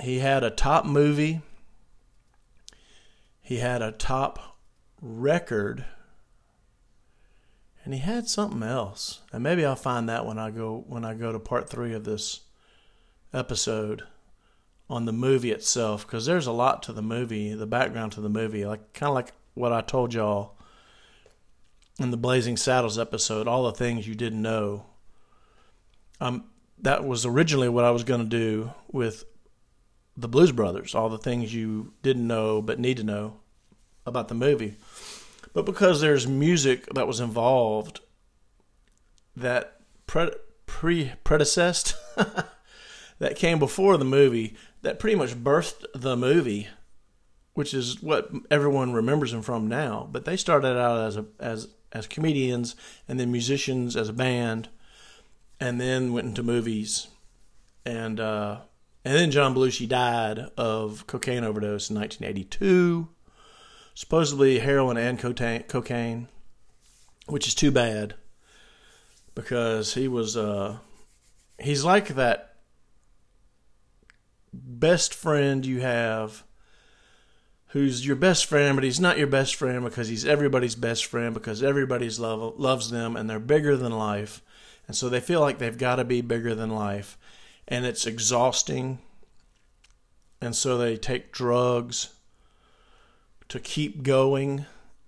he 0.00 0.20
had 0.20 0.42
a 0.42 0.50
top 0.50 0.84
movie. 0.84 1.42
He 3.40 3.58
had 3.58 3.82
a 3.82 3.92
top 3.92 4.56
record. 5.00 5.84
And 7.90 7.96
he 7.96 8.02
had 8.02 8.28
something 8.28 8.62
else. 8.62 9.18
And 9.32 9.42
maybe 9.42 9.64
I'll 9.64 9.74
find 9.74 10.08
that 10.08 10.24
when 10.24 10.38
I 10.38 10.52
go 10.52 10.84
when 10.86 11.04
I 11.04 11.14
go 11.14 11.32
to 11.32 11.40
part 11.40 11.68
3 11.68 11.92
of 11.94 12.04
this 12.04 12.42
episode 13.34 14.04
on 14.88 15.06
the 15.06 15.12
movie 15.12 15.50
itself 15.50 16.06
because 16.06 16.24
there's 16.24 16.46
a 16.46 16.52
lot 16.52 16.84
to 16.84 16.92
the 16.92 17.02
movie, 17.02 17.52
the 17.52 17.66
background 17.66 18.12
to 18.12 18.20
the 18.20 18.28
movie, 18.28 18.64
like 18.64 18.92
kind 18.92 19.08
of 19.08 19.16
like 19.16 19.32
what 19.54 19.72
I 19.72 19.80
told 19.80 20.14
y'all 20.14 20.56
in 21.98 22.12
the 22.12 22.16
Blazing 22.16 22.56
Saddles 22.56 22.96
episode, 22.96 23.48
all 23.48 23.64
the 23.64 23.72
things 23.72 24.06
you 24.06 24.14
didn't 24.14 24.40
know. 24.40 24.86
Um, 26.20 26.44
that 26.78 27.04
was 27.04 27.26
originally 27.26 27.68
what 27.68 27.84
I 27.84 27.90
was 27.90 28.04
going 28.04 28.20
to 28.20 28.24
do 28.24 28.70
with 28.92 29.24
the 30.16 30.28
Blues 30.28 30.52
Brothers, 30.52 30.94
all 30.94 31.08
the 31.08 31.18
things 31.18 31.52
you 31.52 31.92
didn't 32.04 32.28
know 32.28 32.62
but 32.62 32.78
need 32.78 32.98
to 32.98 33.04
know 33.04 33.40
about 34.06 34.28
the 34.28 34.36
movie. 34.36 34.76
But 35.52 35.66
because 35.66 36.00
there's 36.00 36.26
music 36.26 36.86
that 36.94 37.06
was 37.06 37.20
involved 37.20 38.00
that 39.36 39.80
pre, 40.06 40.30
pre 40.66 41.12
predecessed 41.24 41.94
that 43.18 43.36
came 43.36 43.58
before 43.58 43.96
the 43.96 44.04
movie 44.04 44.56
that 44.82 44.98
pretty 44.98 45.16
much 45.16 45.34
birthed 45.34 45.84
the 45.94 46.16
movie, 46.16 46.68
which 47.54 47.74
is 47.74 48.02
what 48.02 48.30
everyone 48.50 48.92
remembers 48.92 49.32
them 49.32 49.42
from 49.42 49.68
now. 49.68 50.08
But 50.10 50.24
they 50.24 50.36
started 50.36 50.78
out 50.78 51.06
as 51.06 51.16
a, 51.16 51.26
as 51.38 51.68
as 51.92 52.06
comedians 52.06 52.76
and 53.08 53.18
then 53.18 53.32
musicians 53.32 53.96
as 53.96 54.08
a 54.08 54.12
band, 54.12 54.68
and 55.58 55.80
then 55.80 56.12
went 56.12 56.28
into 56.28 56.42
movies, 56.42 57.08
and 57.84 58.20
uh, 58.20 58.60
and 59.04 59.14
then 59.14 59.30
John 59.30 59.54
Belushi 59.54 59.88
died 59.88 60.38
of 60.56 61.06
cocaine 61.06 61.44
overdose 61.44 61.90
in 61.90 61.96
1982, 61.96 63.08
supposedly 64.00 64.60
heroin 64.60 64.96
and 64.96 65.18
cocaine, 65.18 66.26
which 67.26 67.46
is 67.46 67.54
too 67.54 67.70
bad 67.70 68.14
because 69.34 69.92
he 69.92 70.08
was 70.08 70.38
uh, 70.38 70.78
he's 71.58 71.84
like 71.84 72.08
that 72.08 72.54
best 74.54 75.12
friend 75.12 75.66
you 75.66 75.82
have 75.82 76.44
who's 77.68 78.06
your 78.06 78.16
best 78.16 78.46
friend, 78.46 78.74
but 78.74 78.84
he's 78.84 78.98
not 78.98 79.18
your 79.18 79.26
best 79.26 79.54
friend 79.54 79.84
because 79.84 80.08
he's 80.08 80.24
everybody's 80.24 80.76
best 80.76 81.04
friend 81.04 81.34
because 81.34 81.62
everybody's 81.62 82.18
love 82.18 82.58
loves 82.58 82.88
them 82.88 83.16
and 83.16 83.28
they're 83.28 83.38
bigger 83.38 83.76
than 83.76 83.92
life. 83.92 84.40
And 84.86 84.96
so 84.96 85.10
they 85.10 85.20
feel 85.20 85.42
like 85.42 85.58
they've 85.58 85.76
got 85.76 85.96
to 85.96 86.04
be 86.04 86.22
bigger 86.22 86.54
than 86.54 86.70
life. 86.70 87.18
And 87.68 87.84
it's 87.84 88.06
exhausting. 88.06 89.00
And 90.40 90.56
so 90.56 90.78
they 90.78 90.96
take 90.96 91.32
drugs 91.32 92.14
to 93.50 93.60
keep 93.60 94.02
going. 94.02 94.66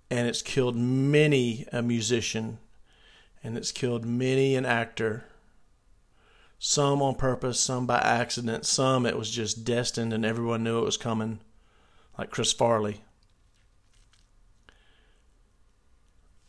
And 0.09 0.27
it's 0.27 0.41
killed 0.41 0.75
many 0.75 1.65
a 1.73 1.81
musician. 1.81 2.59
And 3.43 3.57
it's 3.57 3.71
killed 3.71 4.05
many 4.05 4.55
an 4.55 4.65
actor 4.65 5.25
some 6.65 7.01
on 7.01 7.13
purpose, 7.13 7.59
some 7.59 7.85
by 7.85 7.97
accident, 7.97 8.65
some 8.65 9.05
it 9.05 9.17
was 9.17 9.29
just 9.29 9.65
destined 9.65 10.13
and 10.13 10.25
everyone 10.25 10.63
knew 10.63 10.79
it 10.79 10.85
was 10.85 10.95
coming, 10.95 11.41
like 12.17 12.29
Chris 12.31 12.53
Farley. 12.53 13.01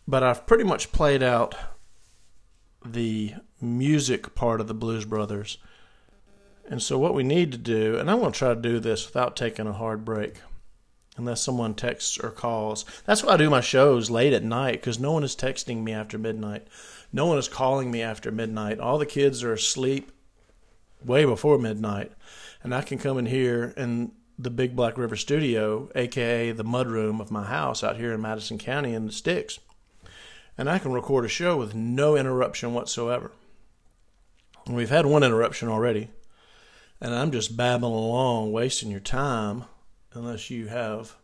But 0.06 0.22
I've 0.22 0.46
pretty 0.46 0.62
much 0.62 0.92
played 0.92 1.20
out 1.20 1.56
the 2.86 3.34
music 3.60 4.36
part 4.36 4.60
of 4.60 4.68
the 4.68 4.72
Blues 4.72 5.04
Brothers. 5.04 5.58
And 6.70 6.80
so, 6.80 6.96
what 6.96 7.12
we 7.14 7.24
need 7.24 7.50
to 7.50 7.58
do, 7.58 7.98
and 7.98 8.08
I'm 8.08 8.20
going 8.20 8.30
to 8.30 8.38
try 8.38 8.54
to 8.54 8.60
do 8.60 8.78
this 8.78 9.04
without 9.04 9.34
taking 9.34 9.66
a 9.66 9.72
hard 9.72 10.04
break, 10.04 10.36
unless 11.16 11.42
someone 11.42 11.74
texts 11.74 12.18
or 12.18 12.30
calls. 12.30 12.84
That's 13.04 13.22
why 13.22 13.34
I 13.34 13.36
do 13.36 13.50
my 13.50 13.60
shows 13.60 14.10
late 14.10 14.32
at 14.32 14.42
night, 14.42 14.80
because 14.80 14.98
no 14.98 15.12
one 15.12 15.24
is 15.24 15.36
texting 15.36 15.82
me 15.82 15.92
after 15.92 16.18
midnight. 16.18 16.66
No 17.12 17.26
one 17.26 17.38
is 17.38 17.48
calling 17.48 17.90
me 17.90 18.02
after 18.02 18.32
midnight. 18.32 18.80
All 18.80 18.98
the 18.98 19.06
kids 19.06 19.44
are 19.44 19.52
asleep 19.52 20.10
way 21.04 21.24
before 21.24 21.58
midnight, 21.58 22.12
and 22.62 22.74
I 22.74 22.82
can 22.82 22.98
come 22.98 23.18
in 23.18 23.26
here 23.26 23.72
in 23.76 24.12
the 24.38 24.50
Big 24.50 24.74
Black 24.74 24.98
River 24.98 25.14
Studio, 25.14 25.90
aka 25.94 26.50
the 26.50 26.64
mud 26.64 26.88
room 26.88 27.20
of 27.20 27.30
my 27.30 27.44
house 27.44 27.84
out 27.84 27.96
here 27.96 28.12
in 28.12 28.20
Madison 28.20 28.58
County 28.58 28.94
in 28.94 29.06
the 29.06 29.12
sticks, 29.12 29.60
and 30.58 30.68
I 30.68 30.78
can 30.78 30.92
record 30.92 31.24
a 31.24 31.28
show 31.28 31.56
with 31.56 31.74
no 31.74 32.16
interruption 32.16 32.74
whatsoever. 32.74 33.30
And 34.66 34.74
we've 34.74 34.90
had 34.90 35.06
one 35.06 35.22
interruption 35.22 35.68
already, 35.68 36.10
and 37.00 37.14
I'm 37.14 37.30
just 37.30 37.56
babbling 37.56 37.94
along, 37.94 38.50
wasting 38.50 38.90
your 38.90 38.98
time, 38.98 39.66
unless 40.14 40.50
you 40.50 40.68
have 40.68 41.16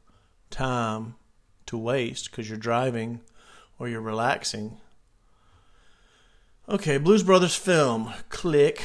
time 0.51 1.15
to 1.67 1.79
waste 1.79 2.31
because 2.31 2.49
you're 2.49 2.59
driving 2.59 3.21
or 3.79 3.89
you're 3.89 4.01
relaxing 4.01 4.79
Okay, 6.71 6.99
Blues 6.99 7.25
Brothers 7.25 7.57
film. 7.57 8.13
Click. 8.29 8.81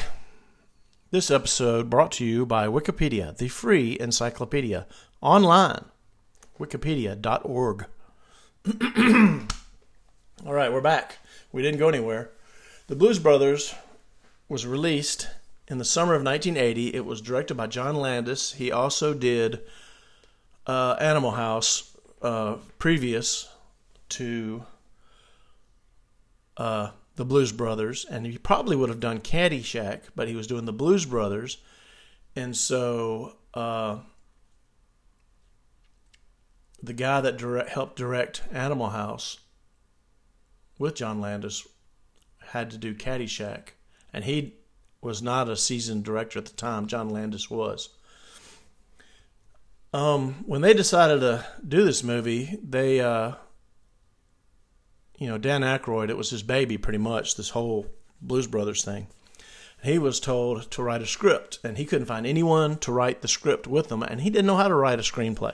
This 1.11 1.29
episode 1.29 1.87
brought 1.87 2.11
to 2.13 2.25
you 2.25 2.43
by 2.43 2.65
Wikipedia, 2.65 3.37
the 3.37 3.47
free 3.47 3.95
encyclopedia. 3.99 4.87
Online. 5.21 5.85
Wikipedia.org. 6.59 7.85
All 10.47 10.53
right, 10.53 10.73
we're 10.73 10.81
back. 10.81 11.19
We 11.51 11.61
didn't 11.61 11.77
go 11.77 11.87
anywhere. 11.87 12.31
The 12.87 12.95
Blues 12.95 13.19
Brothers 13.19 13.75
was 14.49 14.65
released 14.65 15.27
in 15.67 15.77
the 15.77 15.85
summer 15.85 16.15
of 16.15 16.23
1980. 16.23 16.95
It 16.95 17.05
was 17.05 17.21
directed 17.21 17.53
by 17.53 17.67
John 17.67 17.97
Landis. 17.97 18.53
He 18.53 18.71
also 18.71 19.13
did 19.13 19.61
uh, 20.67 20.95
Animal 20.99 21.31
House 21.31 21.95
uh, 22.21 22.55
previous 22.79 23.47
to 24.09 24.65
uh, 26.57 26.91
the 27.15 27.25
Blues 27.25 27.51
Brothers, 27.51 28.05
and 28.09 28.25
he 28.25 28.37
probably 28.37 28.75
would 28.75 28.89
have 28.89 28.99
done 28.99 29.19
Caddyshack, 29.19 30.01
but 30.15 30.27
he 30.27 30.35
was 30.35 30.47
doing 30.47 30.65
the 30.65 30.73
Blues 30.73 31.05
Brothers, 31.05 31.57
and 32.35 32.55
so 32.55 33.35
uh, 33.53 33.99
the 36.81 36.93
guy 36.93 37.21
that 37.21 37.37
direct, 37.37 37.69
helped 37.69 37.95
direct 37.95 38.43
Animal 38.51 38.89
House 38.89 39.39
with 40.77 40.95
John 40.95 41.21
Landis 41.21 41.67
had 42.47 42.69
to 42.71 42.77
do 42.77 42.93
Caddyshack, 42.93 43.69
and 44.13 44.23
he 44.23 44.55
was 45.01 45.21
not 45.21 45.49
a 45.49 45.55
seasoned 45.55 46.03
director 46.03 46.39
at 46.39 46.45
the 46.45 46.53
time. 46.53 46.87
John 46.87 47.09
Landis 47.09 47.49
was. 47.49 47.89
Um, 49.95 50.43
when 50.45 50.59
they 50.59 50.73
decided 50.73 51.21
to 51.21 51.45
do 51.65 51.85
this 51.85 52.03
movie, 52.03 52.59
they 52.61 52.99
uh, 52.99 53.35
you 55.17 55.29
know, 55.29 55.37
Dan 55.37 55.61
Aykroyd, 55.61 56.09
it 56.09 56.17
was 56.17 56.31
his 56.31 56.43
baby 56.43 56.77
pretty 56.77 56.97
much, 56.97 57.37
this 57.37 57.51
whole 57.51 57.85
Blues 58.21 58.45
Brothers 58.45 58.83
thing. 58.83 59.07
He 59.81 59.97
was 59.97 60.19
told 60.19 60.69
to 60.71 60.83
write 60.83 61.01
a 61.01 61.05
script, 61.05 61.59
and 61.63 61.77
he 61.77 61.85
couldn't 61.85 62.07
find 62.07 62.27
anyone 62.27 62.77
to 62.79 62.91
write 62.91 63.21
the 63.21 63.29
script 63.29 63.67
with 63.67 63.89
him, 63.89 64.03
and 64.03 64.19
he 64.19 64.29
didn't 64.29 64.47
know 64.47 64.57
how 64.57 64.67
to 64.67 64.75
write 64.75 64.99
a 64.99 65.01
screenplay. 65.01 65.53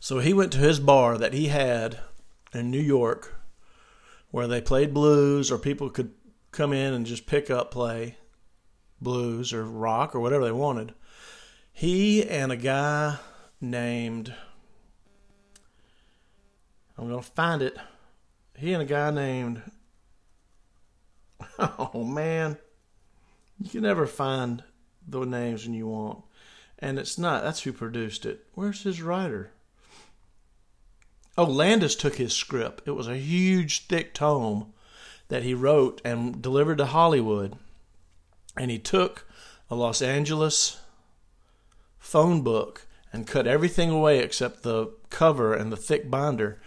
So 0.00 0.18
he 0.18 0.32
went 0.32 0.50
to 0.54 0.58
his 0.58 0.80
bar 0.80 1.16
that 1.16 1.32
he 1.32 1.46
had 1.46 2.00
in 2.52 2.72
New 2.72 2.80
York 2.80 3.36
where 4.32 4.48
they 4.48 4.60
played 4.60 4.92
blues, 4.92 5.52
or 5.52 5.58
people 5.58 5.90
could 5.90 6.10
come 6.50 6.72
in 6.72 6.92
and 6.92 7.06
just 7.06 7.26
pick 7.26 7.50
up, 7.50 7.70
play 7.70 8.16
blues 9.00 9.52
or 9.52 9.64
rock 9.64 10.12
or 10.12 10.18
whatever 10.18 10.44
they 10.44 10.50
wanted. 10.50 10.92
He 11.72 12.26
and 12.28 12.52
a 12.52 12.56
guy 12.56 13.18
named, 13.60 14.34
I'm 16.98 17.08
to 17.08 17.22
find 17.22 17.62
it. 17.62 17.76
He 18.56 18.72
and 18.72 18.82
a 18.82 18.86
guy 18.86 19.10
named 19.10 19.62
oh 21.58 22.04
man. 22.04 22.58
You 23.58 23.70
can 23.70 23.82
never 23.82 24.06
find 24.06 24.62
the 25.06 25.24
names 25.24 25.64
when 25.64 25.74
you 25.74 25.86
want. 25.86 26.22
And 26.78 26.98
it's 26.98 27.18
not 27.18 27.42
that's 27.42 27.62
who 27.62 27.72
produced 27.72 28.24
it. 28.24 28.46
Where's 28.54 28.82
his 28.82 29.02
writer? 29.02 29.52
Oh 31.36 31.44
landis 31.44 31.94
took 31.94 32.16
his 32.16 32.32
script. 32.32 32.82
It 32.86 32.92
was 32.92 33.08
a 33.08 33.16
huge 33.16 33.86
thick 33.86 34.14
tome 34.14 34.72
that 35.28 35.42
he 35.42 35.54
wrote 35.54 36.00
and 36.04 36.40
delivered 36.40 36.78
to 36.78 36.86
hollywood. 36.86 37.56
And 38.56 38.70
he 38.70 38.78
took 38.78 39.26
a 39.70 39.74
los 39.74 40.02
angeles 40.02 40.80
phone 42.00 42.42
book 42.42 42.86
and 43.12 43.26
cut 43.26 43.46
everything 43.46 43.90
away 43.90 44.18
except 44.18 44.64
the 44.64 44.92
cover 45.10 45.54
and 45.54 45.70
the 45.70 45.76
thick 45.76 46.10
binder 46.10 46.60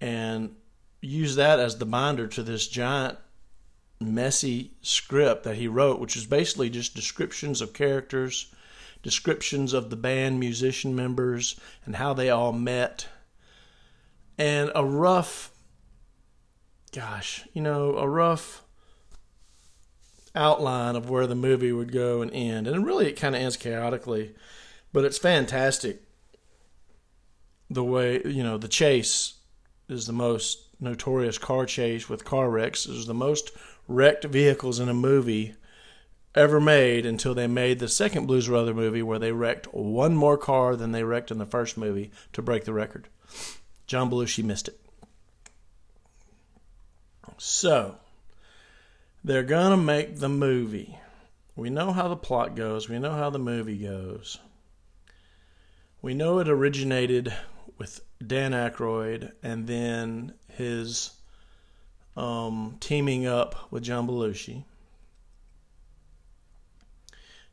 and 0.00 0.56
use 1.00 1.36
that 1.36 1.60
as 1.60 1.78
the 1.78 1.86
binder 1.86 2.26
to 2.26 2.42
this 2.42 2.66
giant 2.66 3.18
messy 4.00 4.72
script 4.80 5.44
that 5.44 5.56
he 5.56 5.68
wrote, 5.68 6.00
which 6.00 6.16
is 6.16 6.26
basically 6.26 6.70
just 6.70 6.94
descriptions 6.94 7.60
of 7.60 7.72
characters, 7.72 8.52
descriptions 9.02 9.72
of 9.72 9.90
the 9.90 9.96
band 9.96 10.40
musician 10.40 10.96
members, 10.96 11.58
and 11.84 11.96
how 11.96 12.14
they 12.14 12.30
all 12.30 12.52
met, 12.52 13.06
and 14.38 14.72
a 14.74 14.84
rough, 14.84 15.50
gosh, 16.92 17.46
you 17.52 17.60
know, 17.60 17.96
a 17.96 18.08
rough 18.08 18.62
outline 20.34 20.96
of 20.96 21.10
where 21.10 21.26
the 21.26 21.34
movie 21.34 21.72
would 21.72 21.92
go 21.92 22.22
and 22.22 22.30
end. 22.32 22.66
And 22.66 22.86
really, 22.86 23.06
it 23.06 23.20
kind 23.20 23.34
of 23.34 23.42
ends 23.42 23.56
chaotically, 23.56 24.34
but 24.92 25.04
it's 25.04 25.18
fantastic. 25.18 26.02
The 27.68 27.84
way, 27.84 28.20
you 28.24 28.42
know, 28.42 28.58
the 28.58 28.68
chase 28.68 29.34
is 29.88 30.06
the 30.06 30.12
most 30.12 30.66
notorious 30.80 31.38
car 31.38 31.66
chase 31.66 32.08
with 32.08 32.24
car 32.24 32.50
wrecks. 32.50 32.86
It 32.86 32.92
was 32.92 33.06
the 33.06 33.14
most 33.14 33.52
wrecked 33.86 34.24
vehicles 34.24 34.80
in 34.80 34.88
a 34.88 34.94
movie 34.94 35.54
ever 36.34 36.60
made 36.60 37.04
until 37.04 37.34
they 37.34 37.46
made 37.46 37.78
the 37.78 37.88
second 37.88 38.26
Blues 38.26 38.48
Brother 38.48 38.72
movie 38.72 39.02
where 39.02 39.18
they 39.18 39.32
wrecked 39.32 39.72
one 39.74 40.14
more 40.14 40.38
car 40.38 40.76
than 40.76 40.92
they 40.92 41.04
wrecked 41.04 41.30
in 41.30 41.38
the 41.38 41.46
first 41.46 41.76
movie 41.76 42.10
to 42.32 42.42
break 42.42 42.64
the 42.64 42.72
record. 42.72 43.08
John 43.86 44.10
Belushi 44.10 44.44
missed 44.44 44.68
it. 44.68 44.78
So, 47.38 47.96
they're 49.24 49.42
going 49.42 49.70
to 49.70 49.76
make 49.76 50.18
the 50.18 50.28
movie. 50.28 50.98
We 51.56 51.70
know 51.70 51.92
how 51.92 52.08
the 52.08 52.16
plot 52.16 52.54
goes, 52.54 52.88
we 52.88 52.98
know 52.98 53.12
how 53.12 53.30
the 53.30 53.38
movie 53.38 53.78
goes. 53.78 54.38
We 56.02 56.14
know 56.14 56.38
it 56.38 56.48
originated 56.48 57.32
with 57.76 58.00
Dan 58.26 58.52
Aykroyd 58.52 59.32
and 59.42 59.66
then 59.66 60.34
his 60.48 61.10
um, 62.16 62.76
teaming 62.80 63.26
up 63.26 63.70
with 63.70 63.82
John 63.82 64.06
Belushi. 64.06 64.64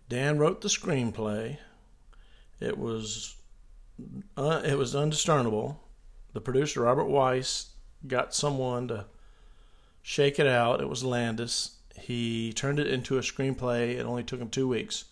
Dan 0.07 0.37
wrote 0.37 0.61
the 0.61 0.69
screenplay. 0.69 1.57
It 2.59 2.77
was 2.77 3.35
uh, 4.37 4.61
it 4.63 4.77
was 4.77 4.95
undiscernible. 4.95 5.83
The 6.33 6.41
producer 6.41 6.81
Robert 6.81 7.05
Weiss 7.05 7.71
got 8.05 8.33
someone 8.33 8.87
to 8.87 9.05
shake 10.01 10.39
it 10.39 10.47
out. 10.47 10.79
It 10.79 10.87
was 10.87 11.03
Landis. 11.03 11.71
He 11.99 12.53
turned 12.53 12.79
it 12.79 12.87
into 12.87 13.17
a 13.17 13.21
screenplay. 13.21 13.97
It 13.97 14.05
only 14.05 14.23
took 14.23 14.39
him 14.39 14.49
two 14.49 14.67
weeks. 14.67 15.05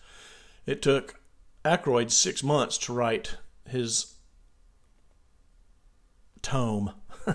It 0.66 0.82
took 0.82 1.20
Aykroyd 1.66 2.12
six 2.12 2.44
months 2.44 2.78
to 2.78 2.94
write 2.94 3.38
his 3.68 4.14
tome. 6.44 6.92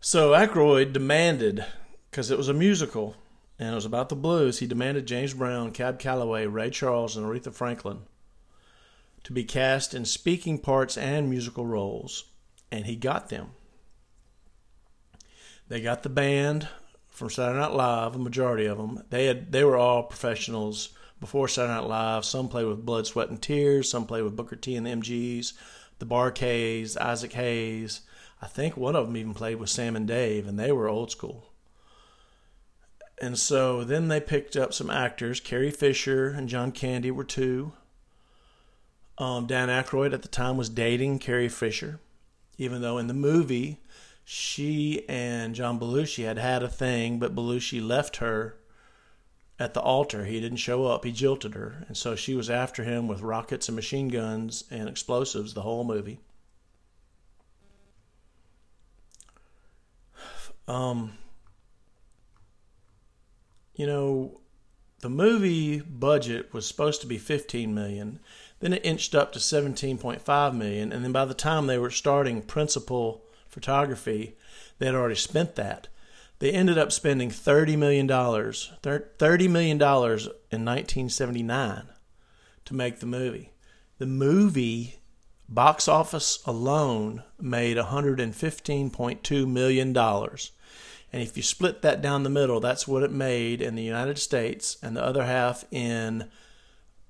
so 0.00 0.30
Aykroyd 0.30 0.94
demanded, 0.94 1.64
because 2.10 2.30
it 2.30 2.38
was 2.38 2.48
a 2.48 2.54
musical 2.54 3.16
and 3.58 3.70
it 3.70 3.74
was 3.74 3.84
about 3.84 4.08
the 4.08 4.16
blues, 4.16 4.58
he 4.58 4.66
demanded 4.66 5.06
James 5.06 5.34
Brown, 5.34 5.72
Cab 5.72 5.98
Calloway, 5.98 6.46
Ray 6.46 6.70
Charles, 6.70 7.16
and 7.16 7.26
Aretha 7.26 7.52
Franklin 7.52 8.00
to 9.24 9.32
be 9.32 9.44
cast 9.44 9.94
in 9.94 10.04
speaking 10.04 10.58
parts 10.58 10.96
and 10.96 11.30
musical 11.30 11.66
roles, 11.66 12.24
and 12.72 12.86
he 12.86 12.96
got 12.96 13.28
them. 13.28 13.50
They 15.68 15.80
got 15.80 16.02
the 16.02 16.08
band 16.08 16.68
from 17.08 17.30
Saturday 17.30 17.60
Night 17.60 17.72
Live, 17.72 18.14
a 18.14 18.18
majority 18.18 18.66
of 18.66 18.78
them. 18.78 19.04
They 19.10 19.26
had 19.26 19.52
they 19.52 19.64
were 19.64 19.76
all 19.76 20.02
professionals 20.02 20.88
before 21.22 21.46
Saturday 21.46 21.72
Night 21.72 21.86
Live. 21.86 22.24
Some 22.24 22.48
played 22.48 22.66
with 22.66 22.84
Blood, 22.84 23.06
Sweat, 23.06 23.30
and 23.30 23.40
Tears. 23.40 23.88
Some 23.88 24.06
played 24.06 24.24
with 24.24 24.34
Booker 24.34 24.56
T 24.56 24.74
and 24.74 24.84
the 24.84 24.90
MGs, 24.90 25.52
the 26.00 26.04
Bar-Kays, 26.04 26.96
Isaac 26.96 27.32
Hayes. 27.34 28.00
I 28.42 28.48
think 28.48 28.76
one 28.76 28.96
of 28.96 29.06
them 29.06 29.16
even 29.16 29.32
played 29.32 29.60
with 29.60 29.70
Sam 29.70 29.94
and 29.94 30.06
Dave, 30.06 30.48
and 30.48 30.58
they 30.58 30.72
were 30.72 30.88
old 30.88 31.12
school. 31.12 31.52
And 33.20 33.38
so 33.38 33.84
then 33.84 34.08
they 34.08 34.18
picked 34.18 34.56
up 34.56 34.74
some 34.74 34.90
actors. 34.90 35.38
Carrie 35.38 35.70
Fisher 35.70 36.30
and 36.30 36.48
John 36.48 36.72
Candy 36.72 37.12
were 37.12 37.22
two. 37.22 37.72
Um, 39.16 39.46
Dan 39.46 39.68
Aykroyd 39.68 40.12
at 40.12 40.22
the 40.22 40.28
time 40.28 40.56
was 40.56 40.68
dating 40.68 41.20
Carrie 41.20 41.48
Fisher, 41.48 42.00
even 42.58 42.82
though 42.82 42.98
in 42.98 43.06
the 43.06 43.14
movie 43.14 43.78
she 44.24 45.08
and 45.08 45.54
John 45.54 45.78
Belushi 45.78 46.24
had 46.24 46.38
had 46.38 46.64
a 46.64 46.68
thing, 46.68 47.20
but 47.20 47.32
Belushi 47.32 47.80
left 47.80 48.16
her 48.16 48.56
at 49.62 49.74
the 49.74 49.80
altar. 49.80 50.24
He 50.24 50.40
didn't 50.40 50.58
show 50.58 50.86
up. 50.86 51.04
He 51.04 51.12
jilted 51.12 51.54
her, 51.54 51.84
and 51.86 51.96
so 51.96 52.16
she 52.16 52.34
was 52.34 52.50
after 52.50 52.82
him 52.82 53.06
with 53.06 53.20
rockets 53.20 53.68
and 53.68 53.76
machine 53.76 54.08
guns 54.08 54.64
and 54.72 54.88
explosives 54.88 55.54
the 55.54 55.62
whole 55.62 55.84
movie. 55.84 56.20
Um, 60.68 61.18
you 63.74 63.84
know, 63.84 64.40
the 65.00 65.10
movie 65.10 65.80
budget 65.80 66.54
was 66.54 66.68
supposed 66.68 67.00
to 67.00 67.08
be 67.08 67.18
15 67.18 67.74
million. 67.74 68.20
Then 68.60 68.72
it 68.72 68.86
inched 68.86 69.12
up 69.12 69.32
to 69.32 69.40
17.5 69.40 70.54
million, 70.54 70.92
and 70.92 71.04
then 71.04 71.10
by 71.10 71.24
the 71.24 71.34
time 71.34 71.66
they 71.66 71.78
were 71.78 71.90
starting 71.90 72.42
principal 72.42 73.24
photography, 73.48 74.36
they 74.78 74.86
had 74.86 74.94
already 74.94 75.16
spent 75.16 75.56
that. 75.56 75.88
They 76.42 76.50
ended 76.50 76.76
up 76.76 76.90
spending 76.90 77.30
30 77.30 77.76
million 77.76 78.08
dollars, 78.08 78.72
30 78.82 79.46
million 79.46 79.78
dollars 79.78 80.26
in 80.50 80.64
1979 80.64 81.84
to 82.64 82.74
make 82.74 82.98
the 82.98 83.06
movie. 83.06 83.52
The 83.98 84.06
movie 84.06 84.96
box 85.48 85.86
office 85.86 86.42
alone 86.44 87.22
made 87.40 87.76
115.2 87.76 89.48
million 89.48 89.92
dollars 89.92 90.50
and 91.12 91.22
if 91.22 91.36
you 91.36 91.44
split 91.44 91.82
that 91.82 92.02
down 92.02 92.24
the 92.24 92.28
middle, 92.28 92.58
that's 92.58 92.88
what 92.88 93.04
it 93.04 93.12
made 93.12 93.62
in 93.62 93.76
the 93.76 93.84
United 93.84 94.18
States, 94.18 94.78
and 94.82 94.96
the 94.96 95.04
other 95.04 95.24
half 95.24 95.64
in 95.70 96.28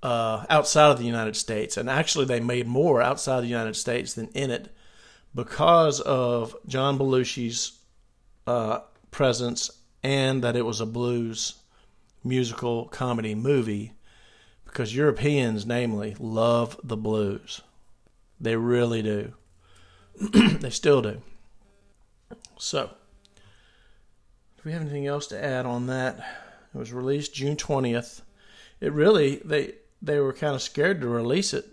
uh, 0.02 0.44
outside 0.50 0.90
of 0.90 0.98
the 0.98 1.06
United 1.06 1.36
States. 1.36 1.78
And 1.78 1.88
actually, 1.88 2.26
they 2.26 2.40
made 2.40 2.66
more 2.66 3.00
outside 3.00 3.40
the 3.40 3.46
United 3.46 3.76
States 3.76 4.12
than 4.12 4.28
in 4.34 4.50
it 4.50 4.76
because 5.34 6.00
of 6.00 6.54
John 6.66 6.98
Belushi's 6.98 7.78
uh, 8.46 8.80
presence 9.12 9.70
and 10.02 10.42
that 10.42 10.56
it 10.56 10.66
was 10.66 10.80
a 10.80 10.86
blues 10.86 11.54
musical 12.24 12.86
comedy 12.86 13.36
movie. 13.36 13.92
Because 14.64 14.96
Europeans, 14.96 15.64
namely, 15.66 16.16
love 16.18 16.80
the 16.82 16.96
blues. 16.96 17.60
They 18.40 18.56
really 18.56 19.02
do. 19.02 19.34
they 20.32 20.70
still 20.70 21.02
do. 21.02 21.22
So. 22.58 22.90
Do 24.56 24.62
we 24.64 24.72
have 24.72 24.82
anything 24.82 25.06
else 25.06 25.26
to 25.28 25.44
add 25.44 25.66
on 25.66 25.86
that? 25.88 26.18
It 26.74 26.78
was 26.78 26.92
released 26.92 27.34
June 27.34 27.56
20th. 27.56 28.22
It 28.80 28.92
really 28.92 29.36
they 29.44 29.74
they 30.00 30.18
were 30.18 30.32
kind 30.32 30.54
of 30.54 30.62
scared 30.62 31.00
to 31.00 31.08
release 31.08 31.52
it 31.52 31.66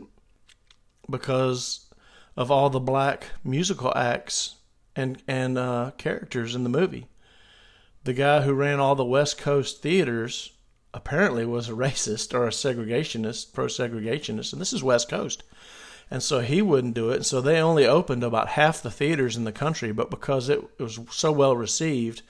because 1.10 1.88
of 2.36 2.52
all 2.52 2.70
the 2.70 2.80
black 2.80 3.28
musical 3.44 3.94
acts 3.96 4.56
and 4.96 5.22
and 5.28 5.58
uh, 5.58 5.92
characters 5.98 6.56
in 6.56 6.64
the 6.64 6.70
movie. 6.70 7.08
The 8.10 8.16
guy 8.16 8.42
who 8.42 8.54
ran 8.54 8.80
all 8.80 8.96
the 8.96 9.06
West 9.06 9.38
Coast 9.38 9.84
theaters 9.84 10.54
apparently 10.96 11.46
was 11.46 11.70
a 11.70 11.74
racist 11.86 12.34
or 12.34 12.48
a 12.48 12.50
segregationist, 12.50 13.54
pro 13.54 13.68
segregationist, 13.68 14.52
and 14.52 14.60
this 14.60 14.74
is 14.74 14.82
West 14.82 15.08
Coast. 15.08 15.44
And 16.10 16.24
so 16.24 16.40
he 16.40 16.60
wouldn't 16.60 16.96
do 16.96 17.12
it. 17.12 17.18
And 17.18 17.26
so 17.28 17.40
they 17.40 17.62
only 17.62 17.86
opened 17.86 18.24
about 18.24 18.48
half 18.48 18.82
the 18.82 18.90
theaters 18.90 19.38
in 19.38 19.44
the 19.44 19.52
country, 19.52 19.92
but 19.92 20.10
because 20.10 20.50
it 20.50 20.80
was 20.80 21.00
so 21.12 21.32
well 21.32 21.56
received, 21.56 22.24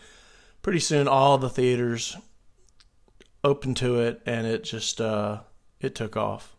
pretty 0.61 0.81
soon 0.81 1.07
all 1.07 1.37
the 1.37 1.49
theaters 1.49 2.17
opened 3.41 3.77
to 3.77 4.01
it, 4.01 4.21
and 4.25 4.45
it 4.45 4.65
just 4.65 4.99
uh, 4.99 5.39
it 5.79 5.95
took 5.95 6.17
off. 6.17 6.57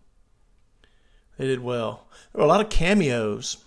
They 1.36 1.46
did 1.46 1.60
well. 1.60 2.06
There 2.32 2.38
were 2.38 2.46
a 2.46 2.48
lot 2.48 2.62
of 2.62 2.70
cameos 2.70 3.58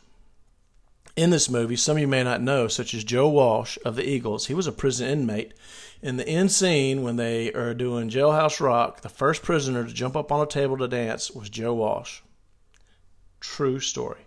in 1.15 1.29
this 1.29 1.49
movie. 1.49 1.75
Some 1.75 1.97
of 1.97 2.01
you 2.01 2.07
may 2.07 2.23
not 2.23 2.41
know, 2.41 2.67
such 2.67 2.93
as 2.93 3.03
Joe 3.03 3.29
Walsh 3.29 3.77
of 3.85 3.95
the 3.95 4.07
Eagles. 4.07 4.47
He 4.47 4.53
was 4.53 4.67
a 4.67 4.71
prison 4.71 5.07
inmate. 5.07 5.53
In 6.01 6.17
the 6.17 6.27
end 6.27 6.51
scene, 6.51 7.03
when 7.03 7.15
they 7.15 7.51
are 7.53 7.73
doing 7.73 8.09
Jailhouse 8.09 8.59
Rock, 8.59 9.01
the 9.01 9.09
first 9.09 9.41
prisoner 9.41 9.85
to 9.85 9.93
jump 9.93 10.15
up 10.15 10.31
on 10.31 10.41
a 10.41 10.49
table 10.49 10.77
to 10.77 10.87
dance 10.87 11.31
was 11.31 11.49
Joe 11.49 11.73
Walsh. 11.73 12.21
True 13.39 13.79
story. 13.79 14.21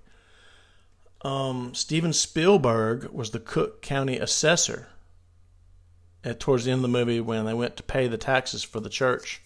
Um, 1.22 1.74
Steven 1.74 2.12
Spielberg 2.12 3.10
was 3.10 3.30
the 3.30 3.40
Cook 3.40 3.82
County 3.82 4.18
assessor 4.18 4.88
at, 6.22 6.40
towards 6.40 6.64
the 6.64 6.70
end 6.70 6.78
of 6.78 6.82
the 6.82 6.88
movie 6.88 7.20
when 7.20 7.44
they 7.44 7.54
went 7.54 7.76
to 7.76 7.82
pay 7.82 8.06
the 8.06 8.18
taxes 8.18 8.62
for 8.62 8.80
the 8.80 8.88
church 8.88 9.42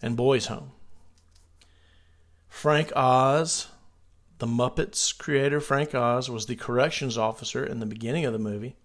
and 0.00 0.16
boys' 0.16 0.46
home. 0.46 0.72
Frank 2.48 2.92
Oz, 2.94 3.68
the 4.38 4.46
Muppets 4.46 5.16
creator, 5.16 5.60
Frank 5.60 5.94
Oz, 5.94 6.28
was 6.28 6.46
the 6.46 6.56
corrections 6.56 7.16
officer 7.16 7.64
in 7.64 7.80
the 7.80 7.86
beginning 7.86 8.24
of 8.24 8.32
the 8.32 8.38
movie. 8.38 8.76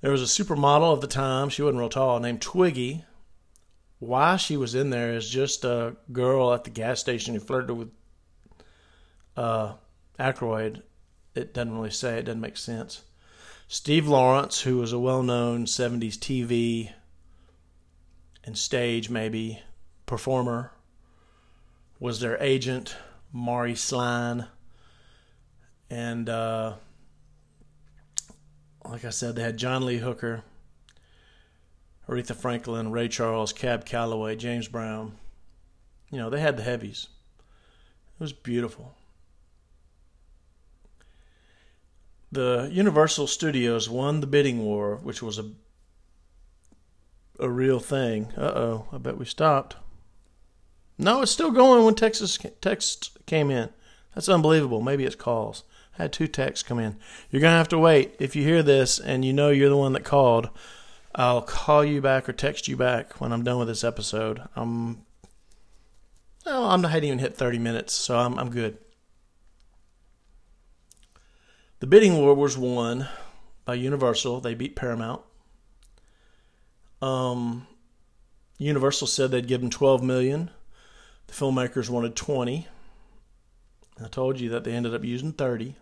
There 0.00 0.12
was 0.12 0.22
a 0.22 0.42
supermodel 0.42 0.92
of 0.92 1.00
the 1.00 1.06
time, 1.06 1.48
she 1.48 1.62
wasn't 1.62 1.80
real 1.80 1.88
tall, 1.88 2.20
named 2.20 2.40
Twiggy. 2.40 3.04
Why 3.98 4.36
she 4.36 4.56
was 4.56 4.74
in 4.74 4.90
there 4.90 5.12
is 5.12 5.28
just 5.28 5.64
a 5.64 5.96
girl 6.12 6.54
at 6.54 6.64
the 6.64 6.70
gas 6.70 7.00
station 7.00 7.34
who 7.34 7.40
flirted 7.40 7.76
with 7.76 7.90
uh, 9.36 9.74
Aykroyd. 10.18 10.82
It 11.34 11.52
doesn't 11.52 11.74
really 11.74 11.90
say, 11.90 12.18
it 12.18 12.24
doesn't 12.24 12.40
make 12.40 12.56
sense. 12.56 13.02
Steve 13.66 14.08
Lawrence, 14.08 14.62
who 14.62 14.78
was 14.78 14.92
a 14.92 14.98
well 14.98 15.22
known 15.22 15.66
70s 15.66 16.16
TV 16.16 16.92
and 18.44 18.56
stage, 18.56 19.10
maybe, 19.10 19.62
performer, 20.06 20.72
was 22.00 22.20
their 22.20 22.42
agent, 22.42 22.96
Maury 23.32 23.74
Sline. 23.74 24.46
And 25.90 26.28
uh, 26.28 26.74
like 28.84 29.04
I 29.04 29.10
said, 29.10 29.36
they 29.36 29.42
had 29.42 29.56
John 29.56 29.84
Lee 29.86 29.98
Hooker, 29.98 30.42
Aretha 32.08 32.34
Franklin, 32.34 32.90
Ray 32.90 33.08
Charles, 33.08 33.52
Cab 33.52 33.84
Calloway, 33.84 34.36
James 34.36 34.68
Brown. 34.68 35.16
You 36.10 36.18
know, 36.18 36.30
they 36.30 36.40
had 36.40 36.56
the 36.56 36.62
heavies. 36.62 37.08
It 37.38 38.20
was 38.20 38.32
beautiful. 38.32 38.94
The 42.30 42.68
Universal 42.70 43.26
Studios 43.28 43.88
won 43.88 44.20
the 44.20 44.26
bidding 44.26 44.62
war, 44.64 44.96
which 44.96 45.22
was 45.22 45.38
a 45.38 45.50
a 47.40 47.48
real 47.48 47.78
thing. 47.78 48.32
Uh 48.36 48.52
oh, 48.54 48.88
I 48.92 48.98
bet 48.98 49.16
we 49.16 49.24
stopped. 49.24 49.76
No, 50.98 51.22
it's 51.22 51.30
still 51.30 51.52
going 51.52 51.84
when 51.84 51.94
Texas 51.94 52.38
text 52.60 53.16
came 53.26 53.50
in. 53.50 53.70
That's 54.14 54.28
unbelievable. 54.28 54.80
Maybe 54.80 55.04
it's 55.04 55.14
calls. 55.14 55.62
Had 55.98 56.12
two 56.12 56.28
texts 56.28 56.66
come 56.66 56.78
in. 56.78 56.96
You're 57.30 57.42
gonna 57.42 57.56
have 57.56 57.68
to 57.68 57.78
wait. 57.78 58.14
If 58.20 58.36
you 58.36 58.44
hear 58.44 58.62
this 58.62 59.00
and 59.00 59.24
you 59.24 59.32
know 59.32 59.50
you're 59.50 59.68
the 59.68 59.76
one 59.76 59.92
that 59.94 60.04
called, 60.04 60.48
I'll 61.12 61.42
call 61.42 61.84
you 61.84 62.00
back 62.00 62.28
or 62.28 62.32
text 62.32 62.68
you 62.68 62.76
back 62.76 63.20
when 63.20 63.32
I'm 63.32 63.42
done 63.42 63.58
with 63.58 63.66
this 63.66 63.82
episode. 63.82 64.40
I'm 64.54 65.04
no, 66.46 66.64
I'm 66.64 66.80
not, 66.80 66.88
I 66.88 66.92
hadn't 66.92 67.08
even 67.08 67.18
hit 67.18 67.34
30 67.34 67.58
minutes, 67.58 67.92
so 67.94 68.16
I'm 68.16 68.38
I'm 68.38 68.50
good. 68.50 68.78
The 71.80 71.88
bidding 71.88 72.16
war 72.16 72.32
was 72.34 72.56
won 72.56 73.08
by 73.64 73.74
Universal. 73.74 74.40
They 74.40 74.54
beat 74.54 74.76
Paramount. 74.76 75.22
Um, 77.02 77.66
Universal 78.58 79.08
said 79.08 79.30
they'd 79.30 79.46
give 79.46 79.60
them 79.60 79.70
12 79.70 80.02
million. 80.02 80.50
The 81.26 81.34
filmmakers 81.34 81.90
wanted 81.90 82.16
20. 82.16 82.66
I 84.02 84.08
told 84.08 84.40
you 84.40 84.48
that 84.50 84.64
they 84.64 84.72
ended 84.72 84.94
up 84.94 85.04
using 85.04 85.32
30. 85.32 85.76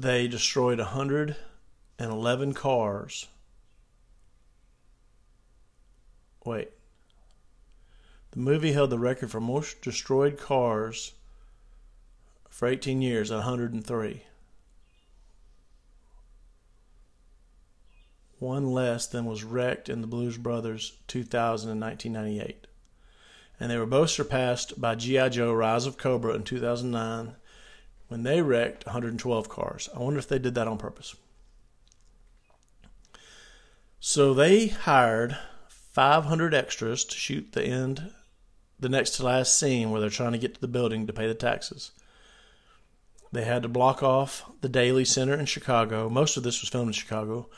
They 0.00 0.28
destroyed 0.28 0.78
111 0.78 2.54
cars. 2.54 3.26
Wait. 6.44 6.70
The 8.30 8.38
movie 8.38 8.72
held 8.72 8.90
the 8.90 8.98
record 8.98 9.32
for 9.32 9.40
most 9.40 9.82
destroyed 9.82 10.38
cars 10.38 11.14
for 12.48 12.68
18 12.68 13.02
years 13.02 13.32
at 13.32 13.38
103. 13.38 14.22
One 18.38 18.70
less 18.70 19.08
than 19.08 19.24
was 19.24 19.42
wrecked 19.42 19.88
in 19.88 20.00
the 20.00 20.06
Blues 20.06 20.38
Brothers 20.38 20.92
2000 21.08 21.70
and 21.70 21.80
1998. 21.80 22.68
And 23.58 23.68
they 23.68 23.76
were 23.76 23.84
both 23.84 24.10
surpassed 24.10 24.80
by 24.80 24.94
G.I. 24.94 25.30
Joe 25.30 25.52
Rise 25.52 25.86
of 25.86 25.98
Cobra 25.98 26.34
in 26.34 26.44
2009 26.44 27.34
when 28.08 28.22
they 28.22 28.42
wrecked 28.42 28.86
112 28.86 29.48
cars. 29.48 29.88
I 29.94 30.00
wonder 30.00 30.18
if 30.18 30.28
they 30.28 30.38
did 30.38 30.54
that 30.54 30.68
on 30.68 30.78
purpose. 30.78 31.14
So 34.00 34.34
they 34.34 34.68
hired 34.68 35.36
500 35.68 36.54
extras 36.54 37.04
to 37.04 37.16
shoot 37.16 37.52
the 37.52 37.64
end, 37.64 38.12
the 38.78 38.88
next 38.88 39.10
to 39.12 39.24
last 39.24 39.58
scene 39.58 39.90
where 39.90 40.00
they're 40.00 40.10
trying 40.10 40.32
to 40.32 40.38
get 40.38 40.54
to 40.54 40.60
the 40.60 40.68
building 40.68 41.06
to 41.06 41.12
pay 41.12 41.26
the 41.26 41.34
taxes. 41.34 41.90
They 43.32 43.44
had 43.44 43.62
to 43.62 43.68
block 43.68 44.02
off 44.02 44.50
the 44.60 44.68
Daley 44.68 45.04
Center 45.04 45.34
in 45.34 45.46
Chicago. 45.46 46.08
Most 46.08 46.36
of 46.36 46.42
this 46.42 46.60
was 46.60 46.70
filmed 46.70 46.88
in 46.88 46.92
Chicago. 46.94 47.50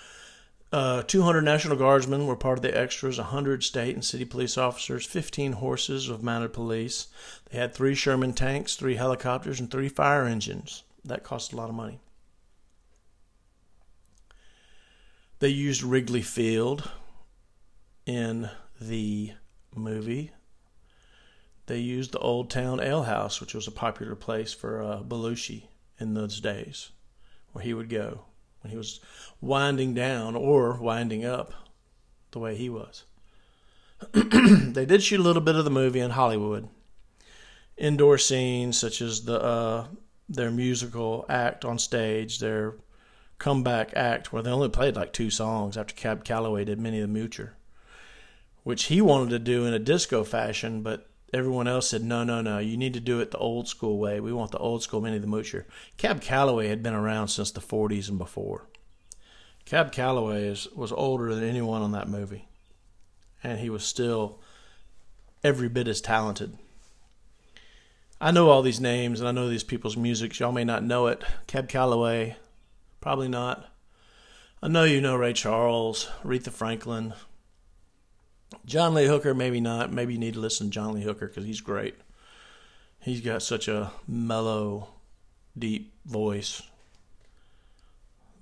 Uh, 0.72 1.02
200 1.02 1.42
National 1.42 1.76
Guardsmen 1.76 2.26
were 2.26 2.36
part 2.36 2.58
of 2.58 2.62
the 2.62 2.76
extras, 2.76 3.18
100 3.18 3.64
state 3.64 3.94
and 3.94 4.04
city 4.04 4.24
police 4.24 4.56
officers, 4.56 5.04
15 5.04 5.52
horses 5.52 6.08
of 6.08 6.22
mounted 6.22 6.52
police. 6.52 7.08
They 7.50 7.58
had 7.58 7.74
three 7.74 7.96
Sherman 7.96 8.34
tanks, 8.34 8.76
three 8.76 8.94
helicopters, 8.94 9.58
and 9.58 9.68
three 9.68 9.88
fire 9.88 10.26
engines. 10.26 10.84
That 11.04 11.24
cost 11.24 11.52
a 11.52 11.56
lot 11.56 11.70
of 11.70 11.74
money. 11.74 11.98
They 15.40 15.48
used 15.48 15.82
Wrigley 15.82 16.22
Field 16.22 16.88
in 18.06 18.50
the 18.80 19.32
movie. 19.74 20.30
They 21.66 21.78
used 21.78 22.12
the 22.12 22.18
Old 22.18 22.48
Town 22.48 22.78
Ale 22.80 23.04
House, 23.04 23.40
which 23.40 23.54
was 23.54 23.66
a 23.66 23.72
popular 23.72 24.14
place 24.14 24.52
for 24.52 24.82
uh, 24.82 25.02
Belushi 25.02 25.64
in 25.98 26.14
those 26.14 26.40
days, 26.40 26.90
where 27.52 27.64
he 27.64 27.74
would 27.74 27.88
go 27.88 28.24
when 28.62 28.70
he 28.70 28.76
was 28.76 29.00
winding 29.40 29.94
down 29.94 30.36
or 30.36 30.80
winding 30.80 31.24
up 31.24 31.52
the 32.30 32.38
way 32.38 32.56
he 32.56 32.68
was. 32.68 33.04
they 34.12 34.86
did 34.86 35.02
shoot 35.02 35.20
a 35.20 35.22
little 35.22 35.42
bit 35.42 35.56
of 35.56 35.64
the 35.64 35.70
movie 35.70 36.00
in 36.00 36.10
Hollywood. 36.10 36.68
Indoor 37.76 38.18
scenes 38.18 38.78
such 38.78 39.00
as 39.00 39.24
the 39.24 39.40
uh, 39.42 39.86
their 40.28 40.50
musical 40.50 41.26
act 41.28 41.64
on 41.64 41.78
stage, 41.78 42.38
their 42.38 42.76
comeback 43.38 43.92
act 43.96 44.32
where 44.32 44.42
they 44.42 44.50
only 44.50 44.68
played 44.68 44.94
like 44.94 45.12
two 45.12 45.30
songs 45.30 45.76
after 45.76 45.94
Cab 45.94 46.24
Calloway 46.24 46.64
did 46.64 46.78
Minnie 46.78 47.00
the 47.00 47.08
Moocher, 47.08 47.50
which 48.62 48.84
he 48.84 49.00
wanted 49.00 49.30
to 49.30 49.38
do 49.38 49.66
in 49.66 49.74
a 49.74 49.78
disco 49.78 50.22
fashion, 50.22 50.82
but 50.82 51.09
everyone 51.32 51.68
else 51.68 51.88
said, 51.88 52.02
no, 52.02 52.24
no, 52.24 52.40
no, 52.40 52.58
you 52.58 52.76
need 52.76 52.94
to 52.94 53.00
do 53.00 53.20
it 53.20 53.30
the 53.30 53.38
old 53.38 53.68
school 53.68 53.98
way. 53.98 54.20
We 54.20 54.32
want 54.32 54.50
the 54.50 54.58
old 54.58 54.82
school 54.82 55.00
Minnie 55.00 55.18
the 55.18 55.26
Moocher. 55.26 55.64
Cab 55.96 56.20
Calloway 56.20 56.68
had 56.68 56.82
been 56.82 56.94
around 56.94 57.28
since 57.28 57.50
the 57.50 57.60
40s 57.60 58.08
and 58.08 58.18
before. 58.18 58.66
Cab 59.64 59.92
Calloway 59.92 60.46
is, 60.46 60.68
was 60.74 60.92
older 60.92 61.34
than 61.34 61.44
anyone 61.44 61.82
on 61.82 61.92
that 61.92 62.08
movie, 62.08 62.48
and 63.42 63.60
he 63.60 63.70
was 63.70 63.84
still 63.84 64.40
every 65.44 65.68
bit 65.68 65.88
as 65.88 66.00
talented. 66.00 66.56
I 68.20 68.32
know 68.32 68.50
all 68.50 68.62
these 68.62 68.80
names 68.80 69.20
and 69.20 69.28
I 69.28 69.32
know 69.32 69.48
these 69.48 69.64
people's 69.64 69.96
music. 69.96 70.38
Y'all 70.38 70.52
may 70.52 70.64
not 70.64 70.84
know 70.84 71.06
it. 71.06 71.24
Cab 71.46 71.68
Calloway, 71.68 72.36
probably 73.00 73.28
not. 73.28 73.66
I 74.62 74.68
know 74.68 74.84
you 74.84 75.00
know 75.00 75.16
Ray 75.16 75.32
Charles, 75.32 76.10
Aretha 76.22 76.50
Franklin, 76.50 77.14
John 78.64 78.94
Lee 78.94 79.06
Hooker, 79.06 79.34
maybe 79.34 79.60
not. 79.60 79.92
Maybe 79.92 80.14
you 80.14 80.18
need 80.18 80.34
to 80.34 80.40
listen 80.40 80.68
to 80.68 80.70
John 80.70 80.94
Lee 80.94 81.02
Hooker 81.02 81.26
because 81.26 81.44
he's 81.44 81.60
great. 81.60 81.94
He's 83.00 83.20
got 83.20 83.42
such 83.42 83.66
a 83.68 83.92
mellow, 84.06 84.88
deep 85.58 85.92
voice 86.04 86.62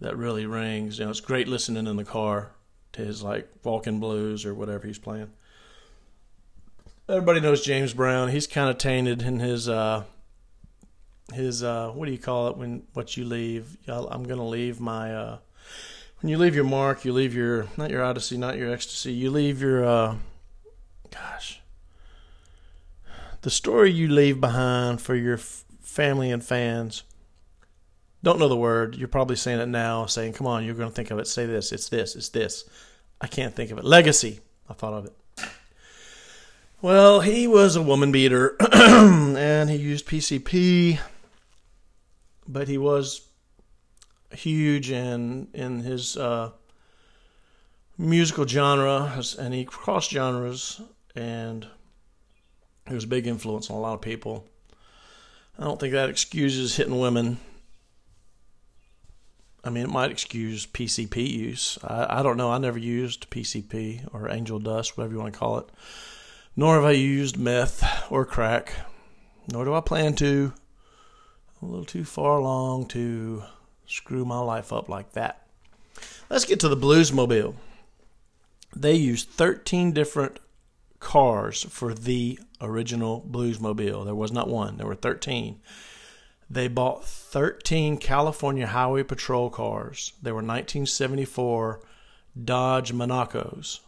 that 0.01 0.17
really 0.17 0.47
rings. 0.47 0.99
You 0.99 1.05
know, 1.05 1.11
it's 1.11 1.21
great 1.21 1.49
listening 1.49 1.87
in 1.87 1.97
the 1.97 2.05
car 2.05 2.51
to 2.93 3.05
his 3.05 3.23
like 3.23 3.49
Vulcan 3.63 4.01
blues 4.01 4.45
or 4.45 4.55
whatever 4.55 4.87
he's 4.87 4.99
playing. 4.99 5.31
Everybody 7.09 7.41
knows 7.41 7.65
James 7.65 7.95
Brown. 7.95 8.29
He's 8.29 8.47
kind 8.47 8.69
of 8.69 8.79
tainted 8.79 9.23
in 9.23 9.41
his 9.41 9.69
uh 9.69 10.05
his 11.33 11.63
uh 11.63 11.91
what 11.91 12.07
do 12.07 12.13
you 12.13 12.19
call 12.19 12.49
it 12.49 12.57
when 12.57 12.83
what 12.95 13.17
you 13.17 13.25
leave? 13.25 13.77
I'm 13.89 14.25
gonna 14.25 14.47
leave 14.47 14.81
my 14.81 15.15
uh 15.15 15.39
when 16.21 16.31
you 16.31 16.39
leave 16.39 16.55
your 16.55 16.65
mark, 16.65 17.05
you 17.05 17.13
leave 17.13 17.35
your 17.35 17.67
not 17.77 17.91
your 17.91 18.03
odyssey, 18.03 18.37
not 18.37 18.57
your 18.57 18.73
ecstasy. 18.73 19.13
You 19.13 19.31
leave 19.31 19.61
your 19.63 19.85
uh, 19.85 20.17
gosh, 21.11 21.61
the 23.43 23.51
story 23.51 23.91
you 23.91 24.09
leave 24.09 24.41
behind 24.41 25.01
for 25.01 25.15
your 25.15 25.35
f- 25.35 25.65
family 25.81 26.31
and 26.31 26.43
fans. 26.43 27.05
Don't 28.23 28.41
know 28.41 28.49
the 28.49 28.57
word. 28.57 28.97
You're 28.97 29.07
probably 29.07 29.37
saying 29.37 29.61
it 29.61 29.69
now, 29.69 30.07
saying, 30.07 30.33
"Come 30.33 30.47
on, 30.47 30.65
you're 30.65 30.75
going 30.75 30.89
to 30.89 30.95
think 30.95 31.11
of 31.13 31.19
it. 31.19 31.29
Say 31.29 31.47
this. 31.47 31.71
It's 31.71 31.89
this. 31.89 32.17
It's 32.17 32.31
this." 32.31 32.65
I 33.21 33.27
can't 33.27 33.55
think 33.55 33.71
of 33.71 33.79
it. 33.79 33.85
Legacy. 33.85 34.41
I 34.69 34.75
thought 34.75 34.95
of 34.95 35.07
it. 35.07 35.13
Well, 36.81 37.21
he 37.21 37.49
was 37.49 37.75
a 37.75 37.83
woman 37.83 38.13
beater, 38.13 38.55
and 38.73 39.69
he 39.69 39.75
used 39.75 40.07
PCP, 40.07 41.01
but 42.47 42.69
he 42.69 42.79
was 42.79 43.28
huge 44.33 44.91
in 44.91 45.49
in 45.55 45.81
his 45.81 46.17
uh, 46.17 46.51
musical 47.97 48.47
genre, 48.47 49.21
and 49.39 49.55
he 49.55 49.65
crossed 49.65 50.11
genres, 50.11 50.81
and 51.15 51.67
he 52.87 52.95
was 52.95 53.05
a 53.05 53.09
big 53.09 53.27
influence 53.27 53.71
on 53.71 53.77
a 53.77 53.81
lot 53.81 53.95
of 53.95 54.01
people. 54.01 54.47
I 55.59 55.65
don't 55.65 55.81
think 55.81 55.93
that 55.93 56.09
excuses 56.09 56.77
hitting 56.77 56.99
women. 56.99 57.39
I 59.65 59.71
mean, 59.71 59.85
it 59.85 59.91
might 59.91 60.13
excuse 60.13 60.67
PCP 60.67 61.29
use. 61.29 61.79
I, 61.83 62.21
I 62.21 62.23
don't 62.23 62.37
know. 62.37 62.51
I 62.51 62.59
never 62.59 62.79
used 62.79 63.29
PCP 63.29 64.09
or 64.15 64.31
angel 64.31 64.61
dust, 64.61 64.97
whatever 64.97 65.15
you 65.15 65.21
want 65.21 65.33
to 65.33 65.39
call 65.39 65.59
it. 65.59 65.69
Nor 66.57 66.77
have 66.77 66.85
I 66.85 66.93
used 66.93 67.37
meth 67.37 68.07
or 68.11 68.25
crack. 68.25 68.73
Nor 69.51 69.65
do 69.65 69.75
I 69.75 69.81
plan 69.81 70.15
to. 70.15 70.53
I'm 71.61 71.69
a 71.69 71.71
little 71.71 71.85
too 71.85 72.05
far 72.05 72.39
along 72.39 72.87
to 72.89 73.43
screw 73.89 74.25
my 74.25 74.39
life 74.39 74.73
up 74.73 74.89
like 74.89 75.13
that. 75.13 75.47
Let's 76.31 76.45
get 76.45 76.61
to 76.61 76.69
the 76.69 76.77
Bluesmobile. 76.77 77.55
They 78.77 78.95
used 78.95 79.31
13 79.31 79.93
different 79.93 80.39
cars 81.01 81.65
for 81.65 81.95
the 81.95 82.39
original 82.61 83.27
Bluesmobile. 83.29 84.05
There 84.05 84.15
was 84.15 84.31
not 84.31 84.49
one, 84.49 84.77
there 84.77 84.87
were 84.87 84.95
13. 84.95 85.61
They 86.51 86.69
bought 86.69 87.05
13 87.05 87.99
California 87.99 88.67
Highway 88.67 89.03
Patrol 89.03 89.51
cars. 89.51 90.13
They 90.23 90.33
were 90.33 90.37
1974 90.37 91.81
Dodge 92.43 92.93
Monacos, 92.93 93.81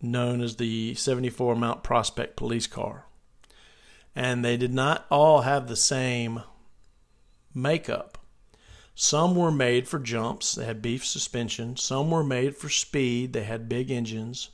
known 0.00 0.40
as 0.40 0.56
the 0.56 0.94
74 0.94 1.54
Mount 1.54 1.82
Prospect 1.82 2.36
police 2.36 2.66
car. 2.66 3.06
And 4.16 4.44
they 4.44 4.56
did 4.56 4.74
not 4.74 5.06
all 5.10 5.42
have 5.42 5.68
the 5.68 5.76
same 5.76 6.42
makeup. 7.54 8.17
Some 9.00 9.36
were 9.36 9.52
made 9.52 9.86
for 9.86 10.00
jumps, 10.00 10.56
they 10.56 10.64
had 10.64 10.82
beef 10.82 11.06
suspension. 11.06 11.76
Some 11.76 12.10
were 12.10 12.24
made 12.24 12.56
for 12.56 12.68
speed, 12.68 13.32
they 13.32 13.44
had 13.44 13.68
big 13.68 13.92
engines. 13.92 14.50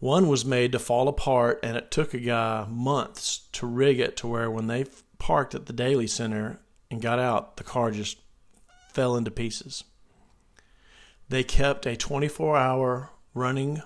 One 0.00 0.26
was 0.26 0.44
made 0.44 0.72
to 0.72 0.80
fall 0.80 1.06
apart, 1.06 1.60
and 1.62 1.76
it 1.76 1.92
took 1.92 2.12
a 2.12 2.18
guy 2.18 2.66
months 2.68 3.46
to 3.52 3.68
rig 3.68 4.00
it 4.00 4.16
to 4.16 4.26
where 4.26 4.50
when 4.50 4.66
they 4.66 4.86
parked 5.18 5.54
at 5.54 5.66
the 5.66 5.72
Daley 5.72 6.08
Center 6.08 6.58
and 6.90 7.00
got 7.00 7.20
out, 7.20 7.56
the 7.56 7.62
car 7.62 7.92
just 7.92 8.18
fell 8.92 9.14
into 9.14 9.30
pieces. 9.30 9.84
They 11.28 11.44
kept 11.44 11.86
a 11.86 11.94
24 11.94 12.56
hour 12.56 13.10
running 13.32 13.80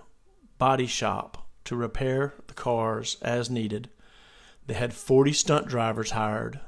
body 0.56 0.86
shop 0.86 1.46
to 1.64 1.76
repair 1.76 2.32
the 2.46 2.54
cars 2.54 3.18
as 3.20 3.50
needed. 3.50 3.90
They 4.66 4.72
had 4.72 4.94
40 4.94 5.34
stunt 5.34 5.68
drivers 5.68 6.12
hired 6.12 6.60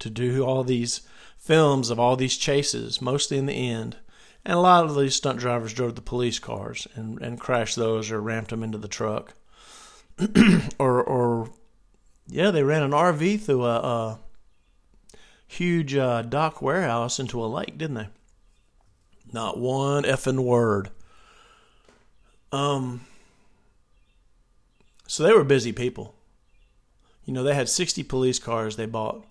to 0.00 0.10
do 0.10 0.42
all 0.42 0.64
these 0.64 1.02
films 1.44 1.90
of 1.90 2.00
all 2.00 2.16
these 2.16 2.38
chases, 2.38 3.02
mostly 3.02 3.36
in 3.36 3.44
the 3.44 3.52
end. 3.52 3.96
And 4.46 4.54
a 4.54 4.60
lot 4.60 4.84
of 4.84 4.96
these 4.96 5.14
stunt 5.14 5.38
drivers 5.38 5.74
drove 5.74 5.94
the 5.94 6.00
police 6.00 6.38
cars 6.38 6.88
and, 6.94 7.20
and 7.20 7.38
crashed 7.38 7.76
those 7.76 8.10
or 8.10 8.20
ramped 8.20 8.50
them 8.50 8.62
into 8.62 8.78
the 8.78 8.88
truck. 8.88 9.34
or, 10.78 11.02
or, 11.02 11.50
yeah, 12.26 12.50
they 12.50 12.62
ran 12.62 12.82
an 12.82 12.92
RV 12.92 13.42
through 13.42 13.64
a, 13.64 13.76
a 13.76 14.18
huge 15.46 15.94
uh, 15.94 16.22
dock 16.22 16.62
warehouse 16.62 17.18
into 17.18 17.44
a 17.44 17.46
lake, 17.46 17.76
didn't 17.76 17.96
they? 17.96 18.08
Not 19.30 19.58
one 19.58 20.04
effing 20.04 20.44
word. 20.44 20.90
Um, 22.52 23.02
so 25.06 25.22
they 25.22 25.32
were 25.32 25.44
busy 25.44 25.72
people. 25.72 26.14
You 27.26 27.34
know, 27.34 27.42
they 27.42 27.54
had 27.54 27.68
60 27.68 28.02
police 28.04 28.38
cars 28.38 28.76
they 28.76 28.86
bought 28.86 29.26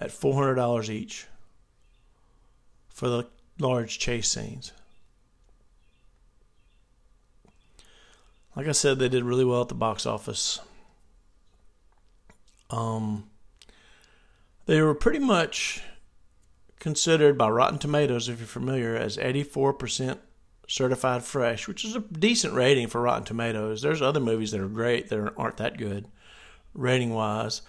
at 0.00 0.10
$400 0.10 0.88
each 0.88 1.26
for 3.02 3.08
the 3.08 3.26
large 3.58 3.98
chase 3.98 4.28
scenes. 4.28 4.70
Like 8.54 8.68
I 8.68 8.72
said, 8.72 9.00
they 9.00 9.08
did 9.08 9.24
really 9.24 9.44
well 9.44 9.62
at 9.62 9.68
the 9.68 9.74
box 9.74 10.06
office. 10.06 10.60
Um, 12.70 13.28
they 14.66 14.80
were 14.80 14.94
pretty 14.94 15.18
much 15.18 15.82
considered 16.78 17.36
by 17.36 17.48
Rotten 17.48 17.80
Tomatoes, 17.80 18.28
if 18.28 18.38
you're 18.38 18.46
familiar, 18.46 18.94
as 18.94 19.16
84% 19.16 20.18
certified 20.68 21.24
fresh, 21.24 21.66
which 21.66 21.84
is 21.84 21.96
a 21.96 22.00
decent 22.00 22.54
rating 22.54 22.86
for 22.86 23.00
Rotten 23.00 23.24
Tomatoes. 23.24 23.82
There's 23.82 24.00
other 24.00 24.20
movies 24.20 24.52
that 24.52 24.60
are 24.60 24.68
great 24.68 25.08
that 25.08 25.34
aren't 25.36 25.56
that 25.56 25.76
good, 25.76 26.06
rating 26.72 27.12
wise. 27.12 27.62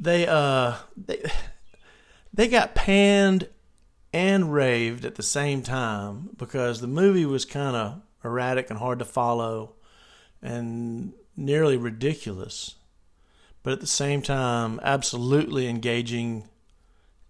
They 0.00 0.26
uh 0.26 0.76
they 0.96 1.22
they 2.32 2.48
got 2.48 2.74
panned 2.74 3.50
and 4.12 4.52
raved 4.52 5.04
at 5.04 5.14
the 5.14 5.22
same 5.22 5.62
time 5.62 6.30
because 6.36 6.80
the 6.80 6.86
movie 6.86 7.26
was 7.26 7.44
kind 7.44 7.76
of 7.76 8.02
erratic 8.24 8.70
and 8.70 8.78
hard 8.78 8.98
to 8.98 9.04
follow 9.04 9.74
and 10.42 11.12
nearly 11.36 11.76
ridiculous, 11.76 12.74
but 13.62 13.72
at 13.72 13.80
the 13.80 13.86
same 13.86 14.22
time 14.22 14.78
absolutely 14.82 15.66
engaging 15.66 16.48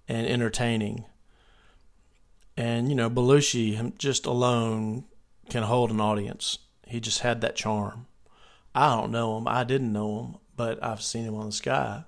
and 0.08 0.26
entertaining. 0.26 1.04
And 2.56 2.88
you 2.88 2.94
know, 2.94 3.08
Belushi 3.08 3.96
just 3.98 4.26
alone 4.26 5.04
can 5.48 5.62
hold 5.62 5.90
an 5.90 6.00
audience. 6.00 6.58
He 6.86 7.00
just 7.00 7.20
had 7.20 7.40
that 7.40 7.56
charm. 7.56 8.06
I 8.74 8.96
don't 8.96 9.12
know 9.12 9.36
him. 9.36 9.46
I 9.46 9.64
didn't 9.64 9.92
know 9.92 10.20
him, 10.20 10.36
but 10.56 10.82
I've 10.82 11.02
seen 11.02 11.24
him 11.24 11.36
on 11.36 11.46
the 11.46 11.52
sky. 11.52 12.04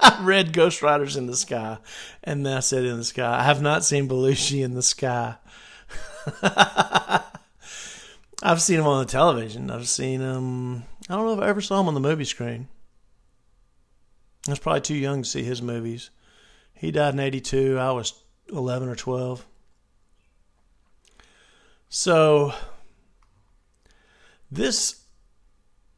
I 0.00 0.20
read 0.22 0.52
Ghost 0.52 0.82
Riders 0.82 1.16
in 1.16 1.26
the 1.26 1.36
Sky, 1.36 1.78
and 2.22 2.44
then 2.44 2.56
I 2.56 2.60
said 2.60 2.84
in 2.84 2.96
the 2.96 3.04
sky. 3.04 3.40
I 3.40 3.42
have 3.42 3.62
not 3.62 3.84
seen 3.84 4.08
Belushi 4.08 4.64
in 4.64 4.74
the 4.74 4.82
sky. 4.82 5.36
I've 8.42 8.60
seen 8.60 8.78
him 8.78 8.86
on 8.86 9.04
the 9.04 9.10
television. 9.10 9.70
I've 9.70 9.88
seen 9.88 10.20
him. 10.20 10.84
I 11.08 11.14
don't 11.14 11.26
know 11.26 11.34
if 11.34 11.40
I 11.40 11.48
ever 11.48 11.60
saw 11.60 11.80
him 11.80 11.88
on 11.88 11.94
the 11.94 12.00
movie 12.00 12.24
screen. 12.24 12.68
I 14.46 14.50
was 14.50 14.58
probably 14.58 14.82
too 14.82 14.94
young 14.94 15.22
to 15.22 15.28
see 15.28 15.42
his 15.42 15.62
movies. 15.62 16.10
He 16.74 16.90
died 16.90 17.14
in 17.14 17.20
82. 17.20 17.78
I 17.78 17.92
was 17.92 18.22
11 18.50 18.88
or 18.88 18.96
12. 18.96 19.46
So, 21.88 22.52
this 24.50 25.04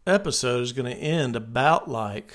episode 0.06 0.62
is 0.62 0.72
going 0.72 0.94
to 0.94 1.00
end 1.00 1.34
about 1.34 1.88
like 1.88 2.34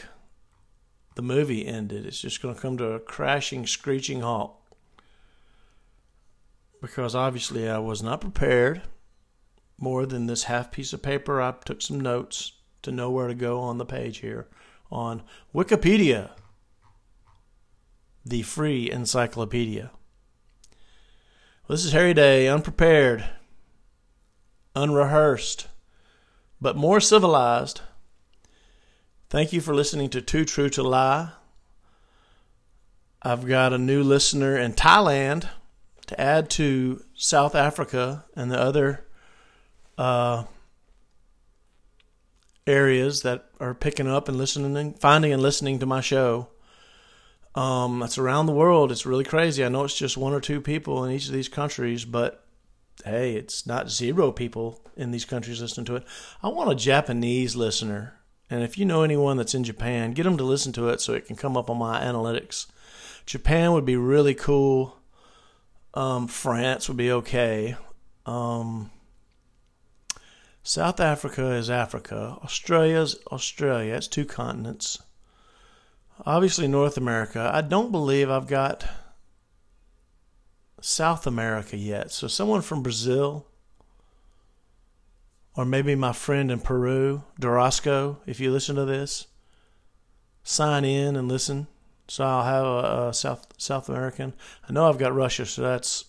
the 1.15 1.21
movie 1.21 1.65
ended. 1.65 2.05
It's 2.05 2.21
just 2.21 2.41
going 2.41 2.55
to 2.55 2.61
come 2.61 2.77
to 2.77 2.93
a 2.93 2.99
crashing, 2.99 3.67
screeching 3.67 4.21
halt. 4.21 4.55
Because 6.81 7.13
obviously 7.15 7.69
I 7.69 7.77
was 7.77 8.01
not 8.01 8.21
prepared 8.21 8.81
more 9.77 10.05
than 10.05 10.27
this 10.27 10.43
half 10.43 10.71
piece 10.71 10.93
of 10.93 11.01
paper. 11.01 11.41
I 11.41 11.53
took 11.65 11.81
some 11.81 11.99
notes 11.99 12.53
to 12.81 12.91
know 12.91 13.11
where 13.11 13.27
to 13.27 13.35
go 13.35 13.59
on 13.59 13.77
the 13.77 13.85
page 13.85 14.19
here 14.19 14.47
on 14.91 15.23
Wikipedia, 15.53 16.31
the 18.25 18.41
free 18.41 18.89
encyclopedia. 18.89 19.91
Well, 21.67 21.75
this 21.75 21.85
is 21.85 21.93
Harry 21.93 22.13
Day, 22.13 22.47
unprepared, 22.47 23.25
unrehearsed, 24.75 25.67
but 26.59 26.75
more 26.75 26.99
civilized. 26.99 27.81
Thank 29.31 29.53
you 29.53 29.61
for 29.61 29.73
listening 29.73 30.09
to 30.09 30.21
Too 30.21 30.43
True 30.43 30.67
to 30.71 30.83
Lie. 30.83 31.31
I've 33.21 33.47
got 33.47 33.71
a 33.71 33.77
new 33.77 34.03
listener 34.03 34.57
in 34.57 34.73
Thailand 34.73 35.47
to 36.07 36.19
add 36.19 36.49
to 36.49 37.05
South 37.15 37.55
Africa 37.55 38.25
and 38.35 38.51
the 38.51 38.59
other 38.59 39.07
uh, 39.97 40.43
areas 42.67 43.21
that 43.21 43.45
are 43.61 43.73
picking 43.73 44.05
up 44.05 44.27
and 44.27 44.37
listening, 44.37 44.95
finding 44.95 45.31
and 45.31 45.41
listening 45.41 45.79
to 45.79 45.85
my 45.85 46.01
show. 46.01 46.49
Um, 47.55 47.99
that's 47.99 48.17
around 48.17 48.47
the 48.47 48.51
world. 48.51 48.91
It's 48.91 49.05
really 49.05 49.23
crazy. 49.23 49.63
I 49.63 49.69
know 49.69 49.85
it's 49.85 49.97
just 49.97 50.17
one 50.17 50.33
or 50.33 50.41
two 50.41 50.59
people 50.59 51.05
in 51.05 51.11
each 51.13 51.27
of 51.27 51.33
these 51.33 51.47
countries, 51.47 52.03
but 52.03 52.43
hey, 53.05 53.35
it's 53.35 53.65
not 53.65 53.89
zero 53.89 54.33
people 54.33 54.81
in 54.97 55.11
these 55.11 55.23
countries 55.23 55.61
listening 55.61 55.85
to 55.85 55.95
it. 55.95 56.03
I 56.43 56.49
want 56.49 56.69
a 56.69 56.75
Japanese 56.75 57.55
listener. 57.55 58.17
And 58.51 58.63
if 58.63 58.77
you 58.77 58.83
know 58.83 59.03
anyone 59.03 59.37
that's 59.37 59.55
in 59.55 59.63
Japan, 59.63 60.11
get 60.11 60.23
them 60.23 60.37
to 60.37 60.43
listen 60.43 60.73
to 60.73 60.89
it 60.89 60.99
so 60.99 61.13
it 61.13 61.25
can 61.25 61.37
come 61.37 61.55
up 61.55 61.69
on 61.69 61.77
my 61.77 62.01
analytics. 62.01 62.67
Japan 63.25 63.71
would 63.71 63.85
be 63.85 63.95
really 63.95 64.35
cool. 64.35 64.97
Um, 65.93 66.27
France 66.27 66.89
would 66.89 66.97
be 66.97 67.11
okay. 67.13 67.77
Um, 68.25 68.91
South 70.63 70.99
Africa 70.99 71.51
is 71.51 71.69
Africa. 71.69 72.37
Australia's 72.43 73.17
Australia. 73.31 73.95
It's 73.95 74.07
two 74.07 74.25
continents. 74.25 75.01
Obviously, 76.25 76.67
North 76.67 76.97
America. 76.97 77.49
I 77.53 77.61
don't 77.61 77.91
believe 77.91 78.29
I've 78.29 78.47
got 78.47 78.85
South 80.81 81.25
America 81.25 81.77
yet. 81.77 82.11
So, 82.11 82.27
someone 82.27 82.61
from 82.61 82.83
Brazil, 82.83 83.47
or 85.55 85.65
maybe 85.65 85.95
my 85.95 86.13
friend 86.13 86.51
in 86.51 86.59
Peru, 86.59 87.23
Dorosco, 87.39 88.17
if 88.25 88.39
you 88.39 88.51
listen 88.51 88.75
to 88.75 88.85
this, 88.85 89.27
sign 90.43 90.85
in 90.85 91.15
and 91.15 91.27
listen. 91.27 91.67
So, 92.07 92.25
I'll 92.25 92.43
have 92.43 92.65
a, 92.65 93.07
a 93.09 93.13
South 93.13 93.47
South 93.57 93.87
American. 93.89 94.33
I 94.67 94.73
know 94.73 94.87
I've 94.87 94.97
got 94.97 95.15
Russia, 95.15 95.45
so 95.45 95.61
that's 95.61 96.05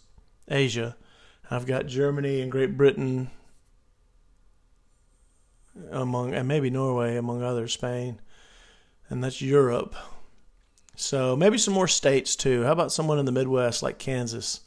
Asia. 0.49 0.97
I've 1.51 1.67
got 1.67 1.87
Germany 1.87 2.41
and 2.41 2.51
Great 2.51 2.77
Britain, 2.77 3.31
among 5.91 6.35
and 6.35 6.49
maybe 6.49 6.71
Norway 6.71 7.17
among 7.17 7.43
others, 7.43 7.75
Spain, 7.75 8.21
and 9.09 9.23
that's 9.23 9.43
Europe. 9.43 9.95
So 10.97 11.37
maybe 11.37 11.59
some 11.59 11.75
more 11.75 11.89
states 11.89 12.37
too. 12.37 12.65
How 12.65 12.73
about 12.73 12.93
someone 12.93 13.19
in 13.19 13.25
the 13.25 13.33
Midwest 13.33 13.83
like 13.83 13.99
Kansas? 13.99 14.61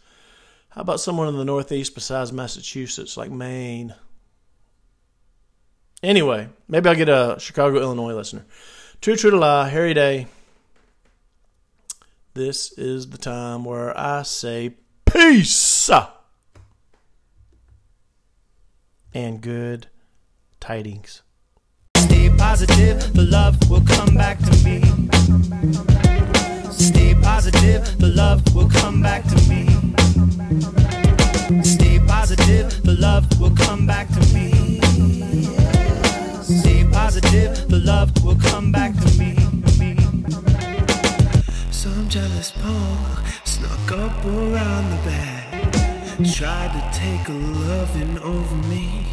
How 0.69 0.81
about 0.81 0.99
someone 0.99 1.27
in 1.27 1.37
the 1.37 1.45
Northeast 1.45 1.95
besides 1.95 2.33
Massachusetts 2.33 3.15
like 3.17 3.31
Maine? 3.31 3.95
Anyway, 6.05 6.47
maybe 6.67 6.87
I'll 6.87 6.95
get 6.95 7.09
a 7.09 7.35
Chicago, 7.39 7.79
Illinois 7.79 8.13
listener. 8.13 8.45
True, 9.01 9.15
true 9.15 9.31
to 9.31 9.37
lie, 9.37 9.69
Harry 9.69 9.95
Day. 9.95 10.27
This 12.35 12.71
is 12.73 13.09
the 13.09 13.17
time 13.17 13.65
where 13.65 13.97
I 13.97 14.21
say 14.21 14.75
peace 15.11 15.89
and 19.15 19.41
good 19.41 19.87
tidings. 20.59 21.23
Stay 21.97 22.29
positive, 22.37 23.11
the 23.15 23.23
love 23.23 23.57
will 23.67 23.81
come 23.81 24.13
back 24.13 24.37
to 24.37 24.51
me. 24.63 24.83
Stay 26.71 27.15
positive, 27.19 27.97
the 27.97 28.09
love 28.15 28.43
will 28.53 28.69
come 28.69 29.01
back 29.01 29.23
to 29.23 29.35
me. 29.49 29.65
Stay 31.63 31.99
positive, 32.05 32.83
the 32.83 32.95
love 32.99 33.25
will 33.41 33.55
come 33.55 33.87
back 33.87 34.07
to 34.09 34.19
me. 34.19 34.24
Positive, 37.35 37.69
the 37.69 37.79
love 37.79 38.11
will 38.23 38.35
come 38.35 38.71
back 38.71 38.93
to 38.95 39.19
me. 39.19 39.35
Some 41.71 42.09
jealous 42.09 42.51
punk 42.51 43.27
snuck 43.43 43.91
up 43.91 44.25
around 44.25 44.89
the 44.91 45.01
back, 45.05 45.51
tried 46.33 46.71
to 46.73 46.81
take 46.97 47.27
a 47.27 47.33
loving 47.33 48.19
over 48.19 48.55
me. 48.67 49.05